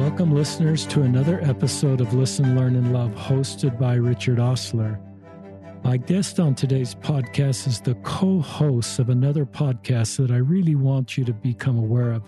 [0.00, 4.98] Welcome, listeners, to another episode of Listen, Learn, and Love, hosted by Richard Osler.
[5.84, 10.74] My guest on today's podcast is the co host of another podcast that I really
[10.74, 12.22] want you to become aware of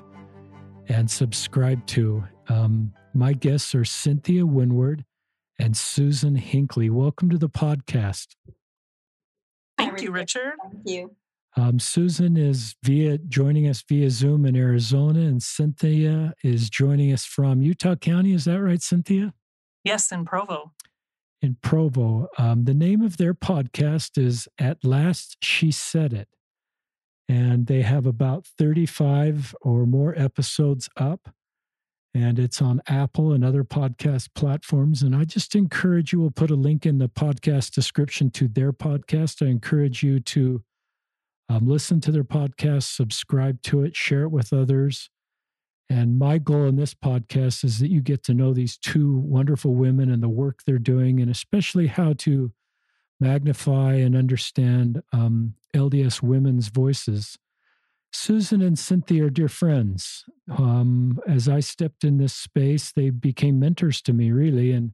[0.89, 2.23] and subscribe to.
[2.51, 5.07] Um, my guests are Cynthia Winward
[5.59, 6.91] and Susan Hinckley.
[6.91, 8.37] Welcome to the podcast.
[9.79, 10.53] Thank you, Richard.
[10.63, 11.17] Thank you.
[11.55, 17.27] Um, Susan is via joining us via Zoom in Arizona, and Cynthia is joining us
[17.27, 18.33] from Utah County.
[18.33, 19.35] Is that right, Cynthia?
[19.85, 20.73] Yes, in Provo.
[21.43, 22.29] In Provo.
[22.39, 26.29] Um, the name of their podcast is At Last She Said It.
[27.29, 31.29] And they have about 35 or more episodes up.
[32.15, 35.03] And it's on Apple and other podcast platforms.
[35.03, 38.73] And I just encourage you, we'll put a link in the podcast description to their
[38.73, 39.45] podcast.
[39.45, 40.63] I encourage you to
[41.49, 45.11] um, listen to their podcast, subscribe to it, share it with others.
[45.91, 49.75] And my goal in this podcast is that you get to know these two wonderful
[49.75, 52.53] women and the work they're doing, and especially how to
[53.21, 57.39] magnify and understand um, LDS women's voices.
[58.13, 60.25] Susan and Cynthia are dear friends.
[60.59, 64.73] Um, as I stepped in this space, they became mentors to me, really.
[64.73, 64.93] And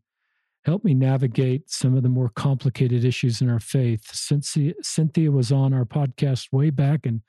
[0.64, 4.14] helped me navigate some of the more complicated issues in our faith.
[4.14, 7.22] Cynthia, Cynthia was on our podcast way back in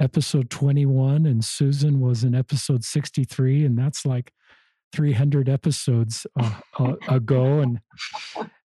[0.00, 4.32] episode 21, and Susan was in episode 63, and that's like
[4.92, 7.60] 300 episodes uh, ago.
[7.60, 7.80] And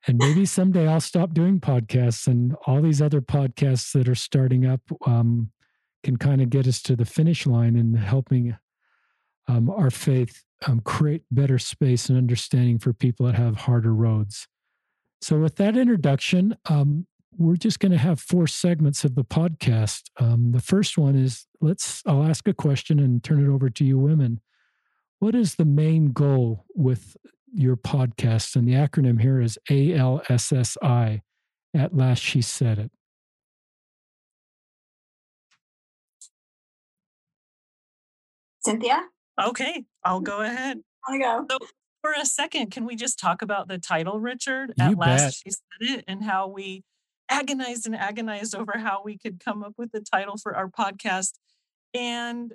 [0.07, 4.65] and maybe someday I'll stop doing podcasts, and all these other podcasts that are starting
[4.65, 5.51] up um,
[6.03, 8.55] can kind of get us to the finish line and helping
[9.47, 14.47] um, our faith um, create better space and understanding for people that have harder roads.
[15.21, 20.03] So, with that introduction, um, we're just going to have four segments of the podcast.
[20.19, 23.83] Um, the first one is let's, I'll ask a question and turn it over to
[23.83, 24.39] you women.
[25.19, 27.17] What is the main goal with
[27.53, 28.55] your podcast?
[28.55, 31.21] And the acronym here is ALSSI.
[31.73, 32.91] At last, she said it.
[38.63, 39.03] Cynthia?
[39.41, 40.79] Okay, I'll go ahead.
[41.07, 41.45] I go.
[41.49, 41.57] So,
[42.01, 44.73] for a second, can we just talk about the title, Richard?
[44.77, 45.33] You At last, bet.
[45.33, 46.83] she said it, and how we
[47.29, 51.31] agonized and agonized over how we could come up with the title for our podcast.
[51.93, 52.53] And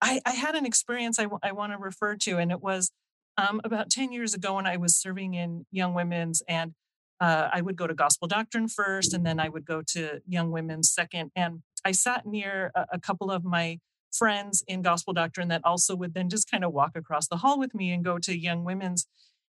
[0.00, 2.90] I, I had an experience I, w- I want to refer to, and it was
[3.36, 6.74] um, about 10 years ago when I was serving in Young Women's, and
[7.20, 10.50] uh, I would go to Gospel Doctrine first, and then I would go to Young
[10.50, 11.30] Women's second.
[11.36, 13.78] And I sat near a, a couple of my
[14.12, 17.58] friends in gospel doctrine that also would then just kind of walk across the hall
[17.58, 19.06] with me and go to young women's.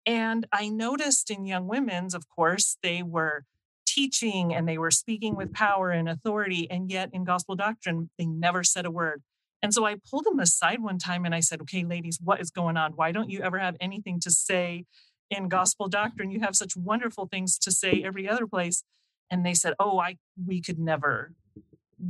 [0.04, 3.44] And I noticed in young women's, of course, they were
[3.86, 6.70] teaching and they were speaking with power and authority.
[6.70, 9.22] And yet in gospel doctrine, they never said a word.
[9.62, 12.50] And so I pulled them aside one time and I said, okay, ladies, what is
[12.50, 12.92] going on?
[12.92, 14.86] Why don't you ever have anything to say
[15.30, 16.30] in gospel doctrine?
[16.30, 18.82] You have such wonderful things to say every other place.
[19.30, 21.32] And they said, oh, I, we could never,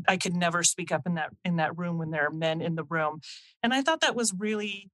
[0.09, 2.75] I could never speak up in that in that room when there are men in
[2.75, 3.21] the room.
[3.63, 4.91] And I thought that was really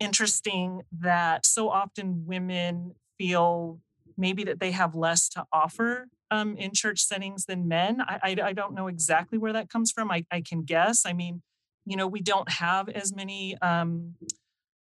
[0.00, 3.80] interesting that so often women feel
[4.16, 8.00] maybe that they have less to offer um, in church settings than men.
[8.00, 10.10] I, I, I don't know exactly where that comes from.
[10.10, 11.06] I, I can guess.
[11.06, 11.42] I mean,
[11.86, 14.14] you know, we don't have as many um,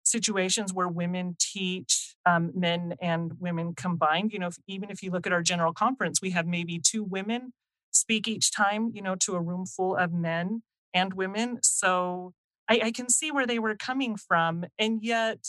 [0.04, 4.32] situations where women teach um, men and women combined.
[4.32, 7.02] You know, if, even if you look at our general conference, we have maybe two
[7.02, 7.52] women
[7.92, 10.62] speak each time, you know, to a room full of men
[10.94, 11.58] and women.
[11.62, 12.34] So
[12.68, 14.64] I, I can see where they were coming from.
[14.78, 15.48] And yet,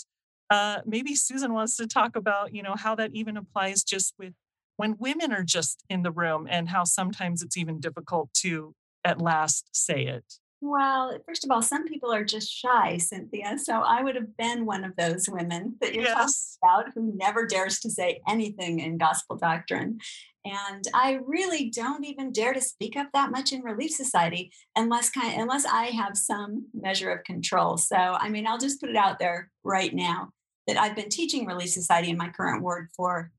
[0.49, 4.33] uh, maybe Susan wants to talk about, you know, how that even applies just with
[4.77, 9.21] when women are just in the room and how sometimes it's even difficult to at
[9.21, 10.39] last say it.
[10.66, 13.57] Well, first of all, some people are just shy, Cynthia.
[13.62, 16.57] So I would have been one of those women that you're Yes.
[16.63, 20.00] talking about who never dares to say anything in gospel doctrine.
[20.46, 25.09] And I really don't even dare to speak up that much in Relief Society unless
[25.09, 27.75] kind unless I have some measure of control.
[27.75, 30.30] So I mean, I'll just put it out there right now
[30.68, 33.31] that I've been teaching Relief Society in my current ward for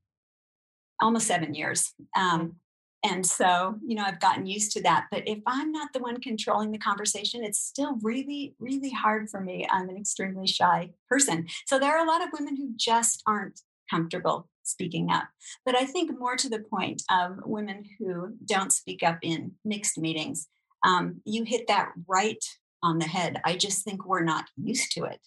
[1.01, 1.91] almost seven years.
[2.15, 2.57] Um,
[3.05, 5.07] and so, you know, I've gotten used to that.
[5.11, 9.41] But if I'm not the one controlling the conversation, it's still really, really hard for
[9.41, 9.69] me.
[9.71, 11.47] I'm an extremely shy person.
[11.67, 13.61] So there are a lot of women who just aren't
[13.91, 15.25] comfortable speaking up.
[15.67, 19.99] But I think more to the point of women who don't speak up in mixed
[19.99, 20.49] meetings,
[20.83, 22.43] um, you hit that right
[22.83, 23.39] on the head.
[23.45, 25.21] I just think we're not used to it.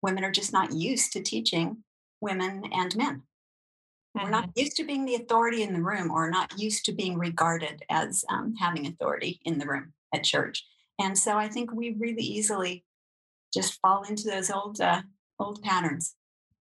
[0.00, 1.84] Women are just not used to teaching
[2.22, 3.22] women and men.
[4.14, 7.18] We're not used to being the authority in the room or not used to being
[7.18, 10.64] regarded as um, having authority in the room at church.
[11.00, 12.84] And so I think we really easily
[13.54, 15.02] just fall into those old uh,
[15.38, 16.14] old patterns.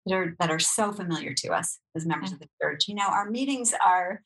[0.05, 2.87] that are, that are so familiar to us as members of the church.
[2.87, 4.21] You know, our meetings are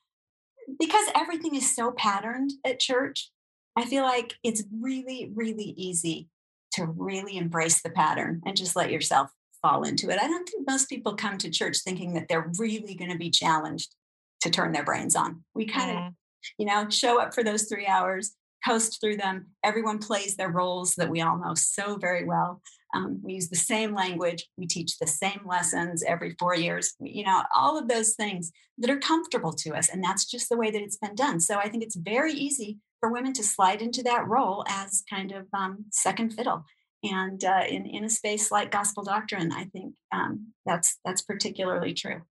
[0.79, 3.31] because everything is so patterned at church.
[3.75, 6.29] I feel like it's really, really easy
[6.73, 9.31] to really embrace the pattern and just let yourself
[9.63, 10.19] fall into it.
[10.19, 13.31] I don't think most people come to church thinking that they're really going to be
[13.31, 13.95] challenged
[14.41, 15.43] to turn their brains on.
[15.55, 16.13] We kind of,
[16.59, 18.35] you know, show up for those three hours,
[18.67, 19.47] coast through them.
[19.63, 22.61] Everyone plays their roles that we all know so very well.
[22.93, 24.47] Um, we use the same language.
[24.57, 26.93] We teach the same lessons every four years.
[26.99, 29.89] You know, all of those things that are comfortable to us.
[29.89, 31.39] And that's just the way that it's been done.
[31.39, 35.31] So I think it's very easy for women to slide into that role as kind
[35.31, 36.65] of um, second fiddle.
[37.03, 41.93] And uh, in, in a space like gospel doctrine, I think um, that's that's particularly
[41.93, 42.21] true.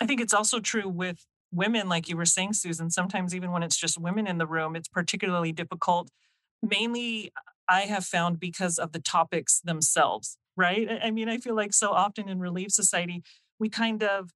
[0.00, 2.90] I think it's also true with women, like you were saying, Susan.
[2.90, 6.10] Sometimes even when it's just women in the room, it's particularly difficult.
[6.62, 7.32] Mainly,
[7.68, 10.88] I have found because of the topics themselves, right?
[11.02, 13.22] I mean, I feel like so often in Relief Society,
[13.58, 14.30] we kind of,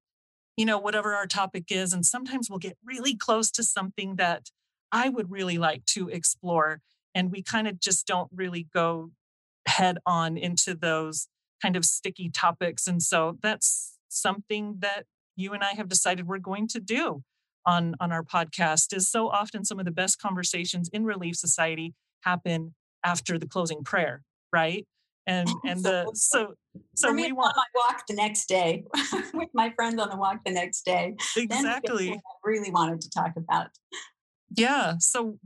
[0.57, 4.49] you know, whatever our topic is, and sometimes we'll get really close to something that
[4.91, 6.81] I would really like to explore.
[7.13, 9.11] And we kind of just don't really go
[9.67, 11.27] head on into those
[11.61, 12.87] kind of sticky topics.
[12.87, 15.05] And so that's something that
[15.35, 17.23] you and I have decided we're going to do
[17.65, 21.93] on, on our podcast is so often some of the best conversations in Relief Society
[22.21, 22.73] happen
[23.03, 24.85] after the closing prayer, right?
[25.27, 26.55] And and the so
[26.95, 28.85] so For me, we want my walk the next day
[29.33, 31.15] with my friends on the walk the next day.
[31.37, 32.13] Exactly.
[32.13, 33.67] I really wanted to talk about.
[34.55, 34.95] Yeah.
[34.99, 35.37] So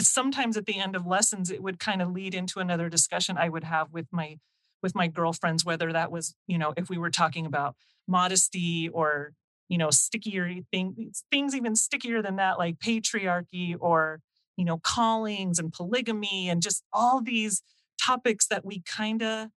[0.00, 3.48] sometimes at the end of lessons, it would kind of lead into another discussion I
[3.48, 4.38] would have with my
[4.82, 7.74] with my girlfriends, whether that was, you know, if we were talking about
[8.06, 9.32] modesty or,
[9.68, 14.20] you know, stickier things, things even stickier than that, like patriarchy or
[14.56, 17.62] you know, callings and polygamy and just all these
[18.02, 19.48] topics that we kind of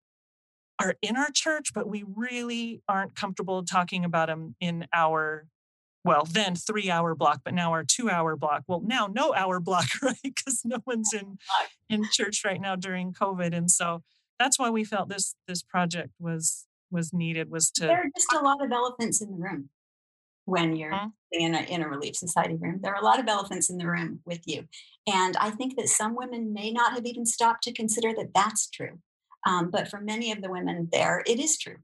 [0.81, 5.45] are in our church, but we really aren't comfortable talking about them in our,
[6.03, 8.63] well, then three hour block, but now our two hour block.
[8.67, 10.15] Well, now no hour block, right?
[10.23, 11.37] Because no one's in
[11.89, 14.03] in church right now during COVID, and so
[14.37, 17.49] that's why we felt this this project was was needed.
[17.49, 19.69] Was to there are just a lot of elephants in the room
[20.45, 21.07] when you're mm-hmm.
[21.31, 22.79] in a in a relief society room.
[22.81, 24.67] There are a lot of elephants in the room with you,
[25.05, 28.69] and I think that some women may not have even stopped to consider that that's
[28.69, 28.99] true.
[29.45, 31.77] Um, but for many of the women there, it is true.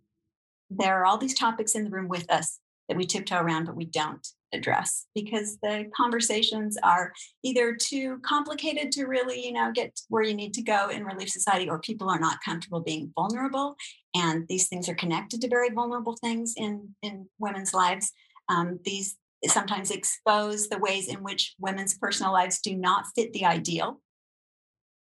[0.70, 3.76] There are all these topics in the room with us that we tiptoe around, but
[3.76, 7.12] we don't address because the conversations are
[7.44, 11.30] either too complicated to really, you know, get where you need to go in Relief
[11.30, 13.76] Society, or people are not comfortable being vulnerable.
[14.16, 18.12] And these things are connected to very vulnerable things in, in women's lives.
[18.50, 23.46] Um, these sometimes expose the ways in which women's personal lives do not fit the
[23.46, 24.02] ideal.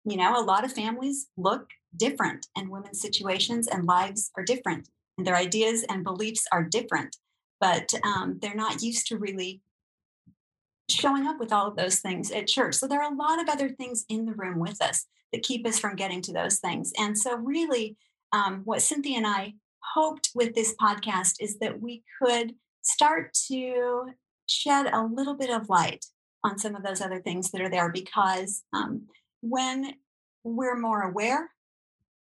[0.05, 4.87] You know, a lot of families look different, and women's situations and lives are different,
[5.17, 7.15] and their ideas and beliefs are different,
[7.59, 9.61] but um, they're not used to really
[10.89, 12.75] showing up with all of those things at church.
[12.75, 15.67] So there are a lot of other things in the room with us that keep
[15.67, 16.91] us from getting to those things.
[16.97, 17.97] And so, really,
[18.31, 19.53] um, what Cynthia and I
[19.93, 24.11] hoped with this podcast is that we could start to
[24.47, 26.05] shed a little bit of light
[26.43, 29.03] on some of those other things that are there because um,
[29.41, 29.93] when
[30.43, 31.49] we're more aware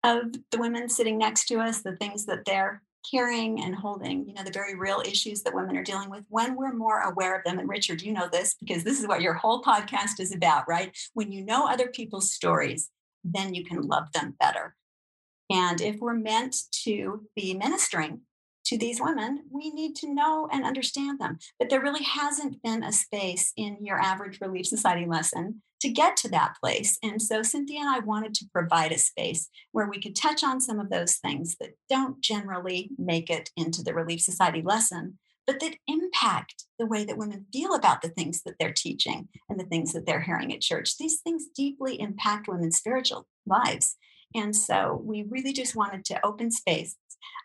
[0.05, 4.35] of the women sitting next to us, the things that they're carrying and holding, you
[4.35, 7.45] know, the very real issues that women are dealing with, when we're more aware of
[7.45, 10.69] them, and Richard, you know this because this is what your whole podcast is about,
[10.69, 10.97] right?
[11.15, 12.91] When you know other people's stories,
[13.25, 14.77] then you can love them better.
[15.51, 18.23] And if we're meant to be ministering
[18.65, 21.39] to these women, we need to know and understand them.
[21.59, 26.17] But there really hasn't been a space in your average Relief Society lesson to get
[26.17, 26.99] to that place.
[27.03, 30.61] And so Cynthia and I wanted to provide a space where we could touch on
[30.61, 35.61] some of those things that don't generally make it into the Relief Society lesson, but
[35.61, 39.67] that impact the way that women feel about the things that they're teaching and the
[39.67, 40.97] things that they're hearing at church.
[40.97, 43.97] These things deeply impact women's spiritual lives.
[44.35, 46.97] And so we really just wanted to open space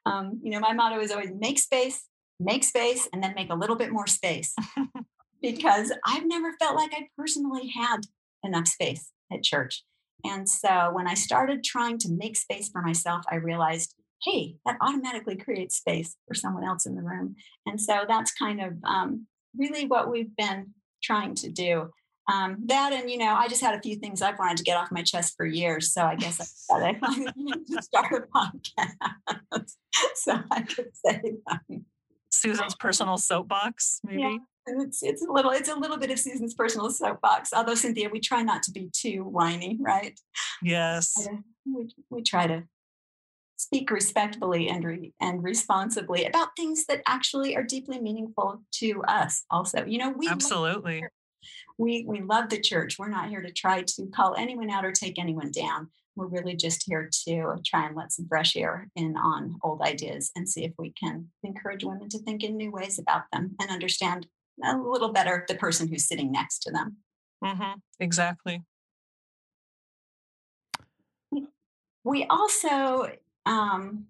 [0.07, 2.05] um, you know, my motto is always make space,
[2.39, 4.55] make space, and then make a little bit more space.
[5.41, 8.01] because I've never felt like I personally had
[8.47, 9.83] enough space at church.
[10.23, 14.77] And so when I started trying to make space for myself, I realized, hey, that
[14.81, 17.35] automatically creates space for someone else in the room.
[17.65, 20.73] And so that's kind of um, really what we've been
[21.03, 21.91] trying to do
[22.29, 24.77] um, that and you know i just had a few things i've wanted to get
[24.77, 29.75] off my chest for years so i guess i i start a podcast
[30.15, 31.61] so i could say that
[32.29, 34.37] susan's personal soapbox maybe yeah.
[34.69, 37.53] It's, it's a little it's a little bit of Susan's personal soapbox.
[37.53, 40.19] Although Cynthia, we try not to be too whiny, right?
[40.61, 41.25] Yes.
[41.65, 42.63] We, we try to
[43.57, 49.43] speak respectfully and re- and responsibly about things that actually are deeply meaningful to us
[49.49, 51.03] also you know we absolutely
[51.77, 54.91] we we love the church we're not here to try to call anyone out or
[54.91, 59.15] take anyone down we're really just here to try and let some fresh air in
[59.15, 62.99] on old ideas and see if we can encourage women to think in new ways
[62.99, 64.27] about them and understand
[64.65, 66.97] a little better the person who's sitting next to them
[67.43, 67.79] mm-hmm.
[67.99, 68.63] exactly
[72.03, 73.11] we also
[73.45, 74.05] um,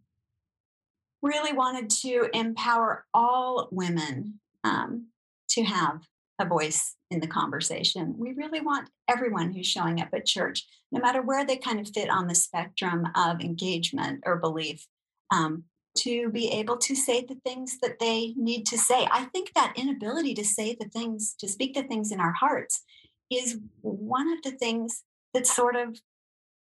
[1.21, 5.07] really wanted to empower all women um,
[5.49, 6.01] to have
[6.39, 8.15] a voice in the conversation.
[8.17, 11.89] We really want everyone who's showing up at church, no matter where they kind of
[11.93, 14.85] fit on the spectrum of engagement or belief,
[15.33, 15.63] um,
[15.99, 19.07] to be able to say the things that they need to say.
[19.11, 22.83] I think that inability to say the things, to speak the things in our hearts,
[23.31, 25.03] is one of the things
[25.33, 25.99] that sort of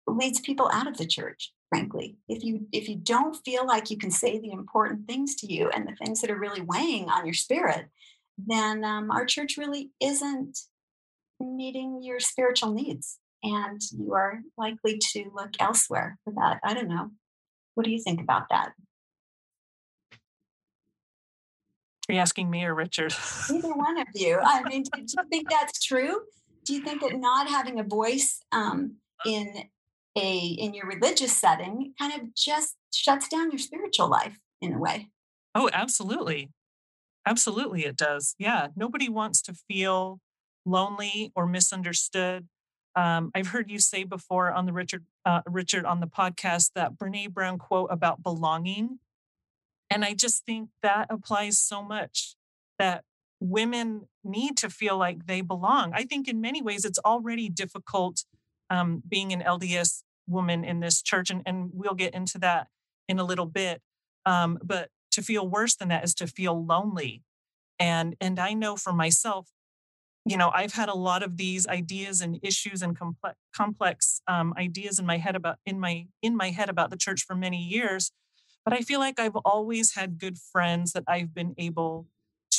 [0.07, 3.97] leads people out of the church frankly if you if you don't feel like you
[3.97, 7.25] can say the important things to you and the things that are really weighing on
[7.25, 7.85] your spirit
[8.47, 10.57] then um, our church really isn't
[11.39, 16.59] meeting your spiritual needs and you are likely to look elsewhere for that.
[16.63, 17.11] I don't know.
[17.75, 18.73] What do you think about that?
[22.09, 23.13] Are you asking me or richard?
[23.49, 24.39] Either one of you.
[24.43, 26.21] I mean do you think that's true?
[26.65, 29.63] Do you think that not having a voice um, in
[30.17, 34.79] a in your religious setting kind of just shuts down your spiritual life in a
[34.79, 35.09] way.
[35.55, 36.49] Oh, absolutely.
[37.29, 38.33] Absolutely it does.
[38.39, 40.19] Yeah, nobody wants to feel
[40.65, 42.47] lonely or misunderstood.
[42.95, 46.95] Um, I've heard you say before on the Richard uh, Richard on the podcast that
[46.95, 48.97] Brene Brown quote about belonging,
[49.91, 52.35] and I just think that applies so much
[52.79, 53.03] that
[53.39, 55.93] women need to feel like they belong.
[55.93, 58.23] I think in many ways it's already difficult
[58.71, 62.69] um, being an LDS woman in this church, and, and we'll get into that
[63.07, 63.83] in a little bit.
[64.25, 67.23] Um, but to feel worse than that is to feel lonely,
[67.79, 69.49] and and I know for myself,
[70.25, 74.53] you know, I've had a lot of these ideas and issues and complex complex um,
[74.57, 77.61] ideas in my head about in my in my head about the church for many
[77.61, 78.11] years,
[78.63, 82.07] but I feel like I've always had good friends that I've been able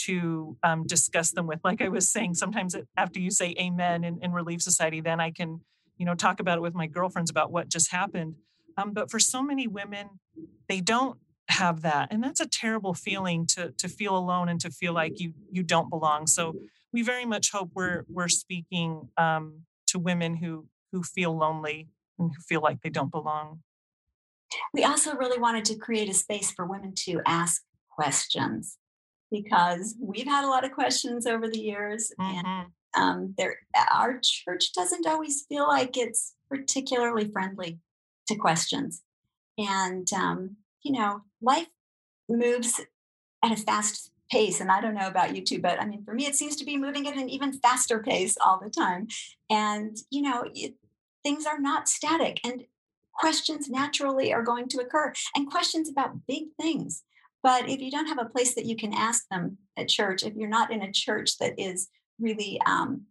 [0.07, 1.61] to um, discuss them with.
[1.63, 5.31] Like I was saying, sometimes after you say amen in, in Relief Society, then I
[5.31, 5.61] can
[6.01, 8.35] you know, talk about it with my girlfriends about what just happened.
[8.79, 10.09] Um, but for so many women,
[10.67, 11.19] they don't
[11.51, 15.21] have that, and that's a terrible feeling to to feel alone and to feel like
[15.21, 16.27] you you don't belong.
[16.27, 16.55] So
[16.93, 21.89] we very much hope we're we're speaking um, to women who who feel lonely
[22.19, 23.61] and who feel like they don't belong.
[24.75, 28.79] We also really wanted to create a space for women to ask questions
[29.31, 32.47] because we've had a lot of questions over the years mm-hmm.
[32.47, 33.57] and um, there
[33.93, 37.79] our church doesn't always feel like it's particularly friendly
[38.27, 39.03] to questions
[39.59, 41.69] and um, you know life
[42.29, 42.81] moves
[43.45, 46.15] at a fast pace and i don't know about you too but i mean for
[46.15, 49.09] me it seems to be moving at an even faster pace all the time.
[49.49, 50.75] And you know it,
[51.23, 52.65] things are not static and
[53.15, 57.03] questions naturally are going to occur and questions about big things.
[57.43, 60.35] But if you don't have a place that you can ask them at church if
[60.35, 63.03] you're not in a church that is really um,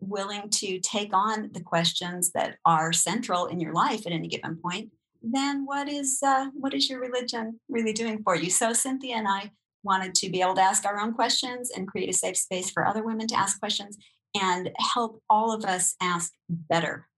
[0.00, 4.56] willing to take on the questions that are central in your life at any given
[4.56, 4.90] point,
[5.22, 8.50] then what is uh, what is your religion really doing for you?
[8.50, 9.50] So Cynthia and I
[9.82, 12.86] wanted to be able to ask our own questions and create a safe space for
[12.86, 13.96] other women to ask questions
[14.40, 17.08] and help all of us ask better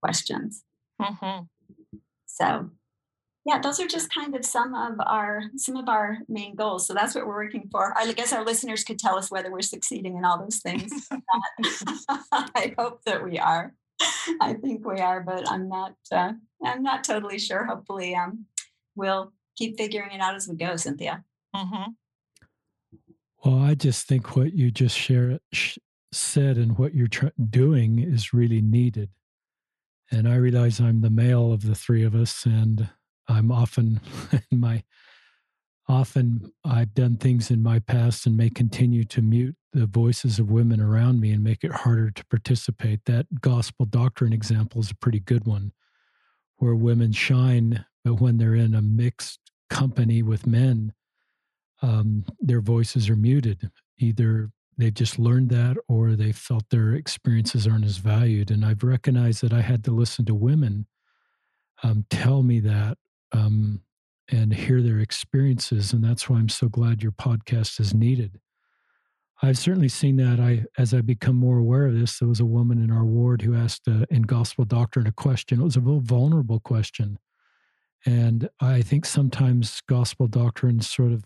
[0.00, 0.64] questions.
[1.00, 1.44] Mm-hmm.
[2.26, 2.70] So
[3.44, 6.94] yeah those are just kind of some of our some of our main goals so
[6.94, 10.16] that's what we're working for i guess our listeners could tell us whether we're succeeding
[10.16, 11.08] in all those things
[12.32, 13.74] i hope that we are
[14.40, 16.32] i think we are but i'm not uh,
[16.64, 17.64] i'm not totally sure.
[17.64, 18.46] Hopefully um,
[18.94, 21.24] we'll keep figuring it out as we go cynthia.
[21.54, 21.92] Mm-hmm.
[23.44, 25.78] well i just think what you just shared sh-
[26.12, 29.10] said and what you're tr- doing is really needed.
[30.10, 32.88] And i realize i'm the male of the three of us and
[33.28, 34.00] I'm often
[34.50, 34.82] in my
[35.88, 40.50] often I've done things in my past and may continue to mute the voices of
[40.50, 43.04] women around me and make it harder to participate.
[43.06, 45.72] That gospel doctrine example is a pretty good one,
[46.56, 50.92] where women shine, but when they're in a mixed company with men,
[51.80, 53.70] um, their voices are muted.
[53.98, 58.50] Either they've just learned that or they felt their experiences aren't as valued.
[58.50, 60.86] And I've recognized that I had to listen to women
[61.82, 62.98] um, tell me that
[63.32, 63.80] um,
[64.32, 65.92] and hear their experiences.
[65.92, 68.40] And that's why I'm so glad your podcast is needed.
[69.42, 70.40] I've certainly seen that.
[70.40, 73.42] I, as I become more aware of this, there was a woman in our ward
[73.42, 75.60] who asked uh, in gospel doctrine a question.
[75.60, 77.18] It was a real vulnerable question,
[78.06, 81.24] And I think sometimes gospel doctrine sort of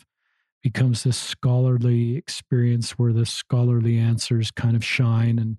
[0.63, 5.59] becomes this scholarly experience where the scholarly answers kind of shine and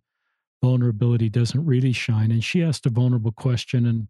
[0.62, 2.32] vulnerability doesn't really shine.
[2.32, 4.08] And she asked a vulnerable question and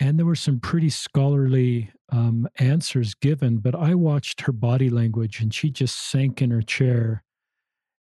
[0.00, 5.40] and there were some pretty scholarly um, answers given, but I watched her body language
[5.40, 7.24] and she just sank in her chair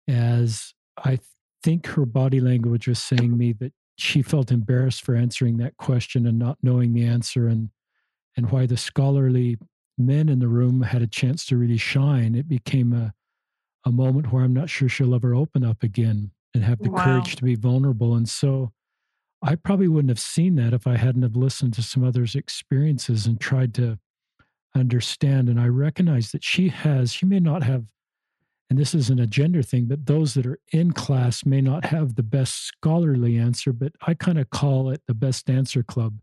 [0.09, 0.73] as
[1.05, 1.19] I
[1.63, 6.27] think her body language was saying me that she felt embarrassed for answering that question
[6.27, 7.71] and not knowing the answer and
[8.37, 9.59] and why the scholarly
[9.99, 13.13] men in the room had a chance to really shine, it became a,
[13.85, 17.05] a moment where I'm not sure she'll ever open up again and have the wow.
[17.05, 18.15] courage to be vulnerable.
[18.15, 18.73] And so
[19.43, 23.27] I probably wouldn't have seen that if I hadn't have listened to some others' experiences
[23.27, 23.99] and tried to
[24.75, 25.49] understand.
[25.49, 27.87] And I recognize that she has, she may not have,
[28.69, 32.15] and this isn't a gender thing, but those that are in class may not have
[32.15, 36.19] the best scholarly answer, but I kind of call it the best answer club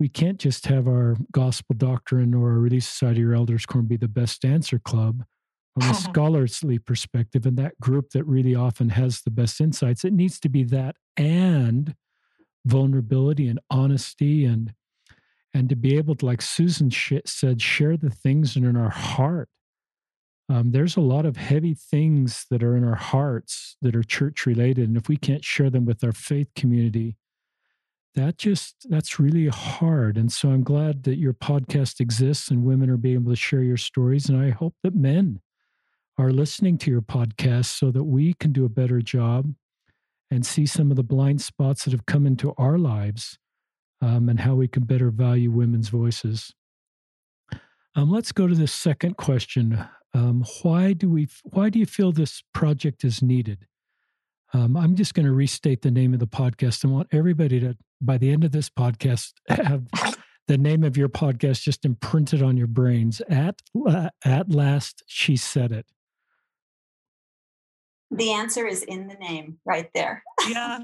[0.00, 3.98] we can't just have our gospel doctrine or our Relief Society or Elders Quorum be
[3.98, 5.24] the best answer club
[5.78, 10.02] from a scholarly perspective and that group that really often has the best insights.
[10.02, 11.94] It needs to be that and
[12.66, 14.72] vulnerability and honesty and
[15.52, 18.90] and to be able to, like Susan said, share the things that are in our
[18.90, 19.48] heart.
[20.48, 24.46] Um, there's a lot of heavy things that are in our hearts that are church
[24.46, 27.16] related, and if we can't share them with our faith community,
[28.14, 32.90] that just that's really hard and so i'm glad that your podcast exists and women
[32.90, 35.40] are being able to share your stories and i hope that men
[36.18, 39.54] are listening to your podcast so that we can do a better job
[40.30, 43.38] and see some of the blind spots that have come into our lives
[44.02, 46.54] um, and how we can better value women's voices
[47.96, 49.84] um, let's go to the second question
[50.14, 53.66] um, why do we why do you feel this project is needed
[54.52, 56.84] um, I'm just going to restate the name of the podcast.
[56.84, 59.86] I want everybody to, by the end of this podcast, have
[60.48, 63.20] the name of your podcast just imprinted on your brains.
[63.28, 63.60] At
[64.24, 65.86] at last, she said it.
[68.10, 70.22] The answer is in the name, right there.
[70.48, 70.80] Yeah,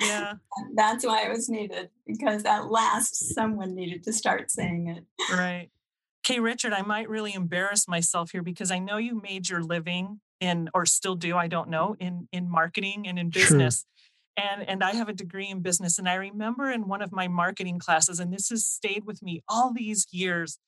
[0.00, 0.34] yeah.
[0.74, 5.04] That's why it was needed because at last someone needed to start saying it.
[5.32, 5.70] Right.
[6.26, 10.20] Okay, Richard, I might really embarrass myself here because I know you made your living
[10.40, 13.84] in or still do i don't know in in marketing and in business
[14.38, 14.46] sure.
[14.50, 17.28] and and i have a degree in business and i remember in one of my
[17.28, 20.58] marketing classes and this has stayed with me all these years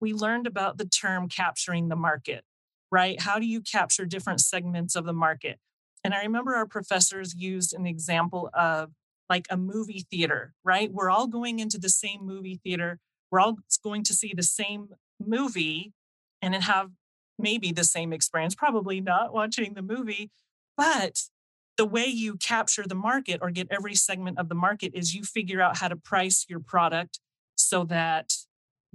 [0.00, 2.44] we learned about the term capturing the market
[2.90, 3.20] right?
[3.20, 5.58] How do you capture different segments of the market?
[6.04, 8.90] And i remember our professors used an example of
[9.28, 10.92] like a movie theater right?
[10.92, 12.98] We're all going into the same movie theater.
[13.30, 14.88] We're all going to see the same
[15.24, 15.92] movie
[16.40, 16.90] and have
[17.38, 20.30] maybe the same experience, probably not watching the movie,
[20.76, 21.22] but
[21.76, 25.22] the way you capture the market or get every segment of the market is you
[25.22, 27.20] figure out how to price your product
[27.54, 28.32] so that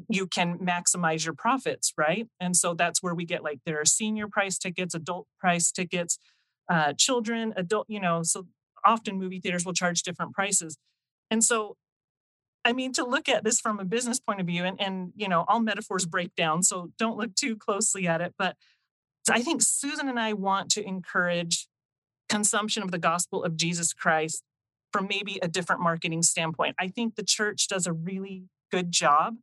[0.10, 2.28] you can maximize your profits, right?
[2.40, 6.18] And so that's where we get like there are senior price tickets, adult price tickets,
[6.70, 8.48] uh, children, adult, you know, so
[8.86, 10.78] often movie theaters will charge different prices.
[11.30, 11.78] And so
[12.66, 15.28] I mean, to look at this from a business point of view, and, and you
[15.28, 18.34] know, all metaphors break down, so don't look too closely at it.
[18.38, 18.56] But
[19.30, 21.68] I think Susan and I want to encourage
[22.30, 24.44] consumption of the gospel of Jesus Christ
[24.94, 26.76] from maybe a different marketing standpoint.
[26.80, 29.36] I think the church does a really good job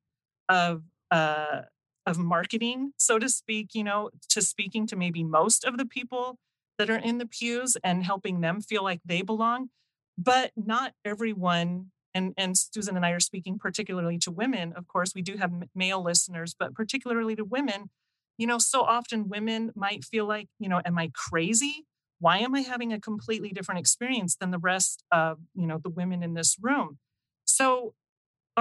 [0.50, 1.62] of uh,
[2.06, 3.70] of marketing, so to speak.
[3.74, 6.38] You know, to speaking to maybe most of the people
[6.78, 9.70] that are in the pews and helping them feel like they belong.
[10.18, 14.72] But not everyone and and Susan and I are speaking particularly to women.
[14.76, 17.90] Of course, we do have male listeners, but particularly to women.
[18.38, 21.84] You know, so often women might feel like, you know, am I crazy?
[22.18, 25.90] Why am I having a completely different experience than the rest of, you know, the
[25.90, 26.98] women in this room?
[27.44, 27.94] So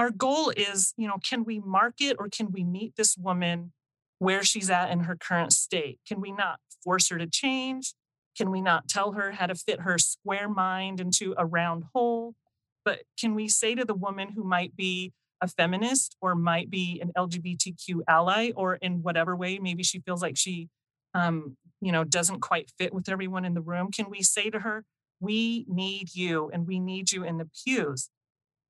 [0.00, 3.72] our goal is, you know, can we market or can we meet this woman
[4.18, 6.00] where she's at in her current state?
[6.08, 7.92] Can we not force her to change?
[8.34, 12.34] Can we not tell her how to fit her square mind into a round hole?
[12.82, 16.98] But can we say to the woman who might be a feminist or might be
[17.02, 20.70] an LGBTQ ally or in whatever way, maybe she feels like she,
[21.12, 23.90] um, you know, doesn't quite fit with everyone in the room.
[23.90, 24.82] Can we say to her,
[25.20, 28.08] we need you and we need you in the pews?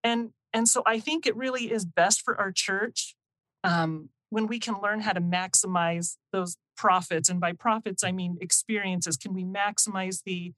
[0.03, 3.15] And, and so I think it really is best for our church
[3.65, 7.29] um, when we can learn how to maximize those profits.
[7.29, 9.17] And by profits, I mean experiences.
[9.17, 10.53] Can we maximize the,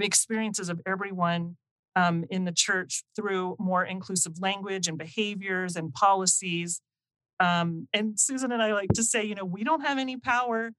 [0.00, 1.56] experiences of everyone
[1.96, 6.80] um, in the church through more inclusive language and behaviors and policies.
[7.38, 10.72] Um, and Susan and I like to say, you know, we don't have any power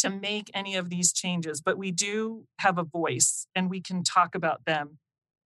[0.00, 4.04] to make any of these changes, but we do have a voice and we can
[4.04, 4.98] talk about them.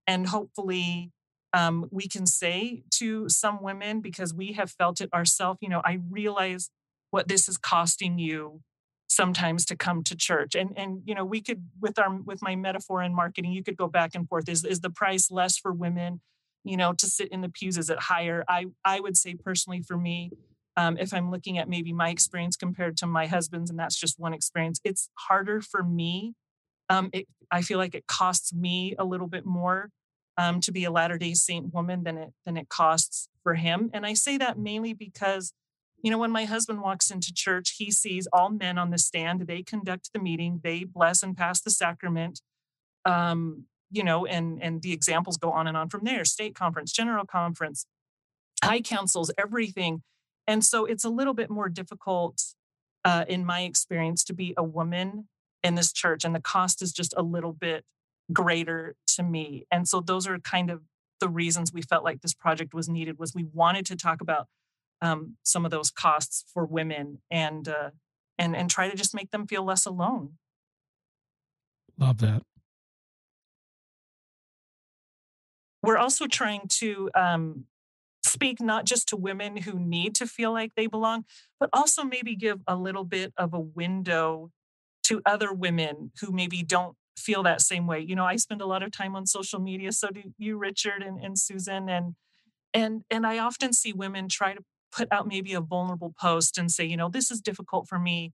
[0.07, 1.11] And hopefully,
[1.55, 5.83] um, we can say to some women because we have felt it ourselves you know
[5.85, 6.71] i realize
[7.11, 8.61] what this is costing you
[9.13, 10.55] sometimes to come to church.
[10.55, 13.77] And and you know we could with our with my metaphor in marketing you could
[13.77, 16.21] go back and forth is is the price less for women
[16.65, 17.79] you know to sit in the pews?
[17.79, 18.45] Is it higher?
[18.49, 20.31] I i would say personally for me
[20.77, 24.19] um, if i'm looking at maybe my experience compared to my husband's and that's just
[24.19, 26.35] one experience it's harder for me
[26.89, 29.91] um, it, i feel like it costs me a little bit more
[30.39, 33.91] um, to be a latter day saint woman than it than it costs for him
[33.93, 35.53] and i say that mainly because
[36.03, 39.47] you know, when my husband walks into church, he sees all men on the stand.
[39.47, 42.41] They conduct the meeting, they bless and pass the sacrament.
[43.05, 46.25] Um, you know, and and the examples go on and on from there.
[46.25, 47.87] Stake conference, general conference,
[48.65, 50.03] high councils, everything.
[50.47, 52.43] And so it's a little bit more difficult,
[53.05, 55.29] uh, in my experience, to be a woman
[55.63, 57.85] in this church, and the cost is just a little bit
[58.31, 59.67] greater to me.
[59.71, 60.83] And so those are kind of
[61.21, 63.19] the reasons we felt like this project was needed.
[63.19, 64.49] Was we wanted to talk about
[65.01, 67.91] um, some of those costs for women and uh,
[68.39, 70.35] and and try to just make them feel less alone.
[71.99, 72.43] Love that.
[75.83, 77.65] We're also trying to um,
[78.25, 81.25] speak not just to women who need to feel like they belong,
[81.59, 84.51] but also maybe give a little bit of a window
[85.05, 88.01] to other women who maybe don't feel that same way.
[88.01, 91.03] You know, I spend a lot of time on social media, so do you, Richard
[91.03, 92.15] and, and Susan, and
[92.75, 96.71] and and I often see women try to put out maybe a vulnerable post and
[96.71, 98.33] say, you know, this is difficult for me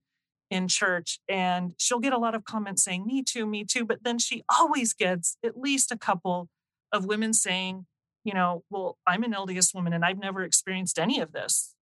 [0.51, 1.19] in church.
[1.27, 3.85] And she'll get a lot of comments saying, me too, me too.
[3.85, 6.49] But then she always gets at least a couple
[6.91, 7.85] of women saying,
[8.23, 11.75] you know, well, I'm an LDS woman and I've never experienced any of this.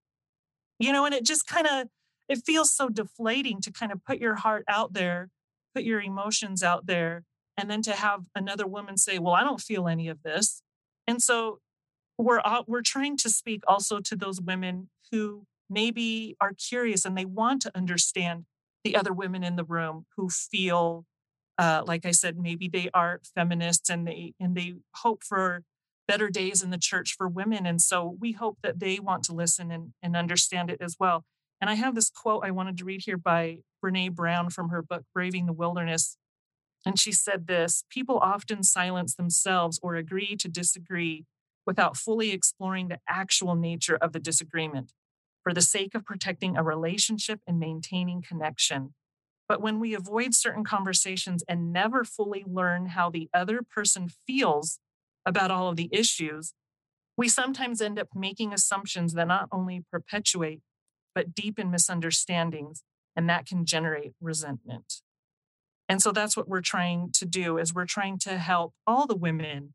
[0.80, 1.88] You know, and it just kind of
[2.30, 5.30] it feels so deflating to kind of put your heart out there,
[5.74, 7.24] put your emotions out there,
[7.56, 10.62] and then to have another woman say, Well, I don't feel any of this.
[11.08, 11.60] And so
[12.18, 17.26] we're we're trying to speak also to those women who maybe are curious and they
[17.26, 18.46] want to understand
[18.84, 21.06] the other women in the room who feel
[21.58, 25.64] uh, like I said, maybe they are feminists and they and they hope for
[26.08, 27.66] better days in the church for women.
[27.66, 31.26] And so we hope that they want to listen and, and understand it as well.
[31.60, 34.82] And I have this quote I wanted to read here by Brene Brown from her
[34.82, 36.18] book, Braving the Wilderness.
[36.86, 41.26] And she said this People often silence themselves or agree to disagree
[41.66, 44.94] without fully exploring the actual nature of the disagreement
[45.44, 48.94] for the sake of protecting a relationship and maintaining connection.
[49.48, 54.80] But when we avoid certain conversations and never fully learn how the other person feels
[55.26, 56.54] about all of the issues,
[57.16, 60.62] we sometimes end up making assumptions that not only perpetuate,
[61.16, 62.84] but deepen misunderstandings,
[63.18, 65.02] and that can generate resentment.
[65.90, 69.16] And so that's what we're trying to do is we're trying to help all the
[69.16, 69.74] women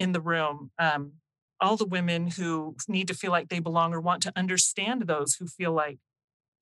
[0.00, 1.12] in the room um,
[1.60, 5.34] all the women who need to feel like they belong or want to understand those
[5.34, 5.98] who feel like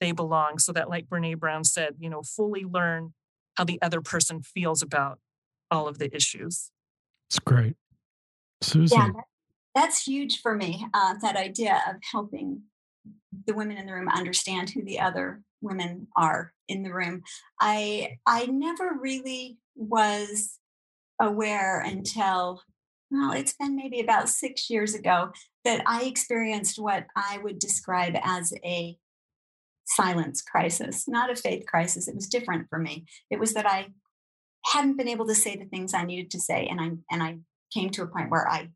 [0.00, 0.58] they belong.
[0.58, 3.14] So that like brene brown said you know fully learn
[3.54, 5.18] how the other person feels about
[5.70, 6.70] all of the issues.
[7.28, 7.76] It's great.
[8.62, 9.10] Susan yeah,
[9.74, 12.62] that's huge for me uh, that idea of helping
[13.46, 17.22] the women in the room understand who the other women are in the room
[17.60, 20.58] i i never really was
[21.20, 22.62] aware until
[23.10, 25.30] well, it's been maybe about six years ago
[25.64, 28.98] that I experienced what I would describe as a
[29.84, 32.08] silence crisis, not a faith crisis.
[32.08, 33.06] It was different for me.
[33.30, 33.88] It was that I
[34.72, 37.38] hadn't been able to say the things I needed to say, and I and I
[37.72, 38.70] came to a point where I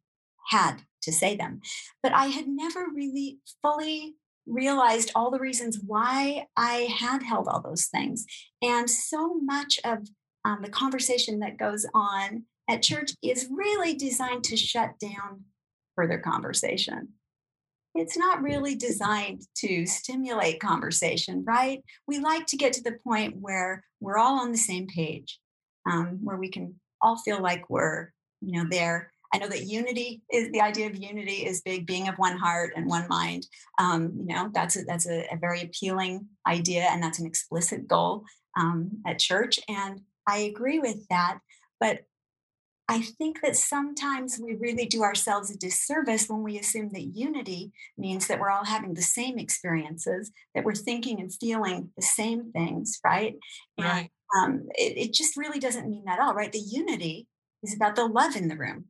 [0.49, 1.61] had to say them.
[2.03, 4.14] But I had never really fully
[4.46, 8.26] realized all the reasons why I had held all those things.
[8.62, 10.09] And so much of
[10.44, 15.44] um, the conversation that goes on at church is really designed to shut down
[15.96, 17.09] further conversation.
[17.94, 21.83] It's not really designed to stimulate conversation, right?
[22.07, 25.38] We like to get to the point where we're all on the same page,
[25.90, 29.10] um, where we can all feel like we're, you know, there.
[29.33, 32.73] I know that unity is the idea of unity is big, being of one heart
[32.77, 33.47] and one mind.
[33.79, 37.87] Um, you know, that's a, that's a, a, very appealing idea, and that's an explicit
[37.87, 38.25] goal
[38.59, 39.61] um, at church.
[39.69, 41.38] And I agree with that.
[41.79, 42.01] But
[42.88, 47.71] I think that sometimes we really do ourselves a disservice when we assume that unity
[47.97, 52.51] means that we're all having the same experiences, that we're thinking and feeling the same
[52.51, 53.37] things, right?
[53.81, 54.11] Right.
[54.35, 56.51] And, um, it, it just really doesn't mean that at all, right?
[56.51, 57.29] The unity
[57.62, 58.87] is about the love in the room.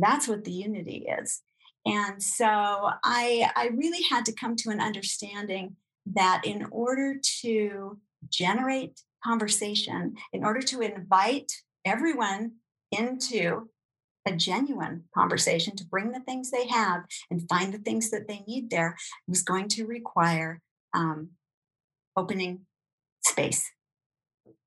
[0.00, 1.42] That's what the unity is.
[1.84, 5.76] And so I, I really had to come to an understanding
[6.14, 11.52] that in order to generate conversation, in order to invite
[11.84, 12.52] everyone
[12.90, 13.68] into
[14.26, 18.42] a genuine conversation to bring the things they have and find the things that they
[18.48, 18.96] need there
[19.28, 20.60] was going to require
[20.94, 21.30] um,
[22.16, 22.66] opening
[23.24, 23.70] space.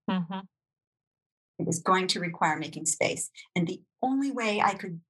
[0.09, 0.39] Mm-hmm.
[1.59, 3.29] It was going to require making space.
[3.55, 5.01] And the only way I could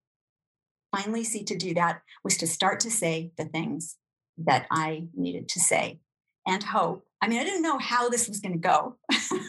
[0.95, 3.97] finally see to do that was to start to say the things
[4.37, 5.99] that I needed to say
[6.47, 7.05] and hope.
[7.21, 8.95] I mean, I didn't know how this was going to go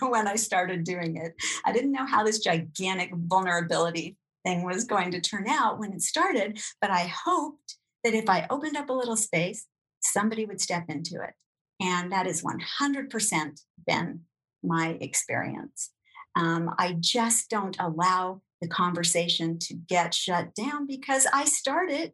[0.08, 1.34] when I started doing it.
[1.64, 6.02] I didn't know how this gigantic vulnerability thing was going to turn out when it
[6.02, 9.66] started, but I hoped that if I opened up a little space,
[10.00, 11.34] somebody would step into it.
[11.80, 14.20] And that has 100% been
[14.62, 15.90] my experience.
[16.36, 22.12] Um, I just don't allow the conversation to get shut down because I started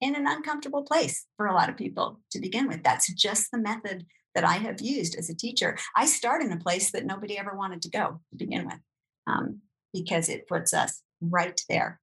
[0.00, 2.82] in an uncomfortable place for a lot of people to begin with.
[2.82, 5.76] That's just the method that I have used as a teacher.
[5.96, 8.80] I start in a place that nobody ever wanted to go to begin with
[9.26, 9.60] um,
[9.92, 12.00] because it puts us right there.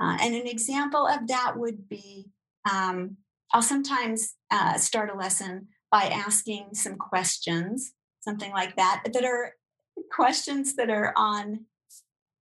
[0.00, 2.26] Uh, and an example of that would be
[2.70, 3.16] um,
[3.52, 9.52] I'll sometimes uh, start a lesson by asking some questions, something like that, that are
[10.10, 11.66] questions that are on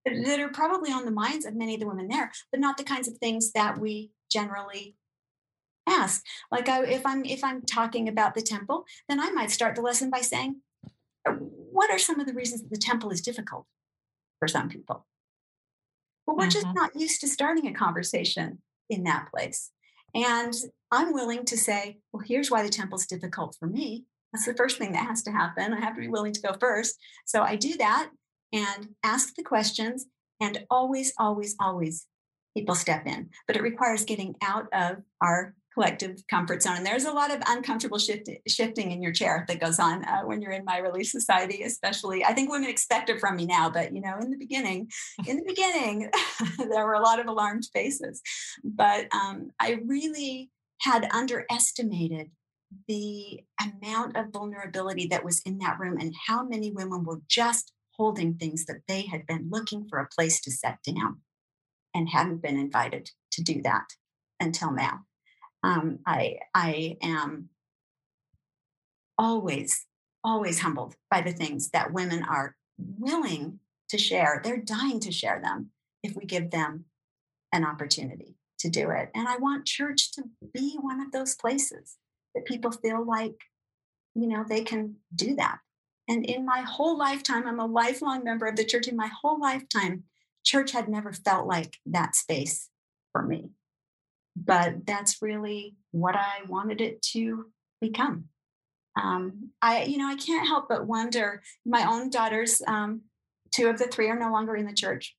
[0.05, 2.83] that are probably on the minds of many of the women there, but not the
[2.83, 4.95] kinds of things that we generally
[5.87, 6.23] ask.
[6.51, 9.81] Like I, if I'm if I'm talking about the temple, then I might start the
[9.81, 10.61] lesson by saying,
[11.27, 13.65] uh, "What are some of the reasons that the temple is difficult
[14.39, 15.05] for some people?"
[16.25, 16.49] But we're mm-hmm.
[16.51, 19.71] just not used to starting a conversation in that place.
[20.13, 20.53] And
[20.91, 24.77] I'm willing to say, "Well, here's why the temple's difficult for me." That's the first
[24.77, 25.73] thing that has to happen.
[25.73, 26.95] I have to be willing to go first.
[27.25, 28.11] So I do that
[28.53, 30.05] and ask the questions,
[30.39, 32.07] and always, always, always
[32.55, 33.29] people step in.
[33.47, 36.77] But it requires getting out of our collective comfort zone.
[36.77, 40.21] And there's a lot of uncomfortable shift, shifting in your chair that goes on uh,
[40.23, 42.25] when you're in my relief society, especially.
[42.25, 44.89] I think women expect it from me now, but you know, in the beginning,
[45.27, 46.09] in the beginning,
[46.57, 48.21] there were a lot of alarmed faces.
[48.63, 50.49] But um, I really
[50.81, 52.31] had underestimated
[52.87, 57.71] the amount of vulnerability that was in that room and how many women were just
[57.97, 61.21] holding things that they had been looking for a place to set down
[61.93, 63.85] and hadn't been invited to do that
[64.39, 65.01] until now.
[65.63, 67.49] Um, I I am
[69.17, 69.85] always
[70.23, 74.41] always humbled by the things that women are willing to share.
[74.43, 75.71] They're dying to share them
[76.03, 76.85] if we give them
[77.51, 79.09] an opportunity to do it.
[79.13, 80.23] And I want church to
[80.53, 81.97] be one of those places
[82.33, 83.35] that people feel like,
[84.15, 85.59] you know, they can do that.
[86.07, 88.87] And in my whole lifetime, I'm a lifelong member of the church.
[88.87, 90.03] In my whole lifetime,
[90.43, 92.69] church had never felt like that space
[93.11, 93.51] for me.
[94.35, 97.47] But that's really what I wanted it to
[97.79, 98.25] become.
[98.99, 101.41] Um, I, you know, I can't help but wonder.
[101.65, 103.01] My own daughters, um,
[103.53, 105.15] two of the three, are no longer in the church,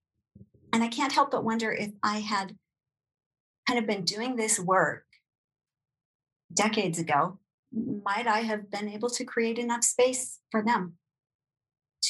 [0.72, 2.56] and I can't help but wonder if I had
[3.66, 5.04] kind of been doing this work
[6.52, 7.38] decades ago,
[7.72, 10.94] might I have been able to create enough space for them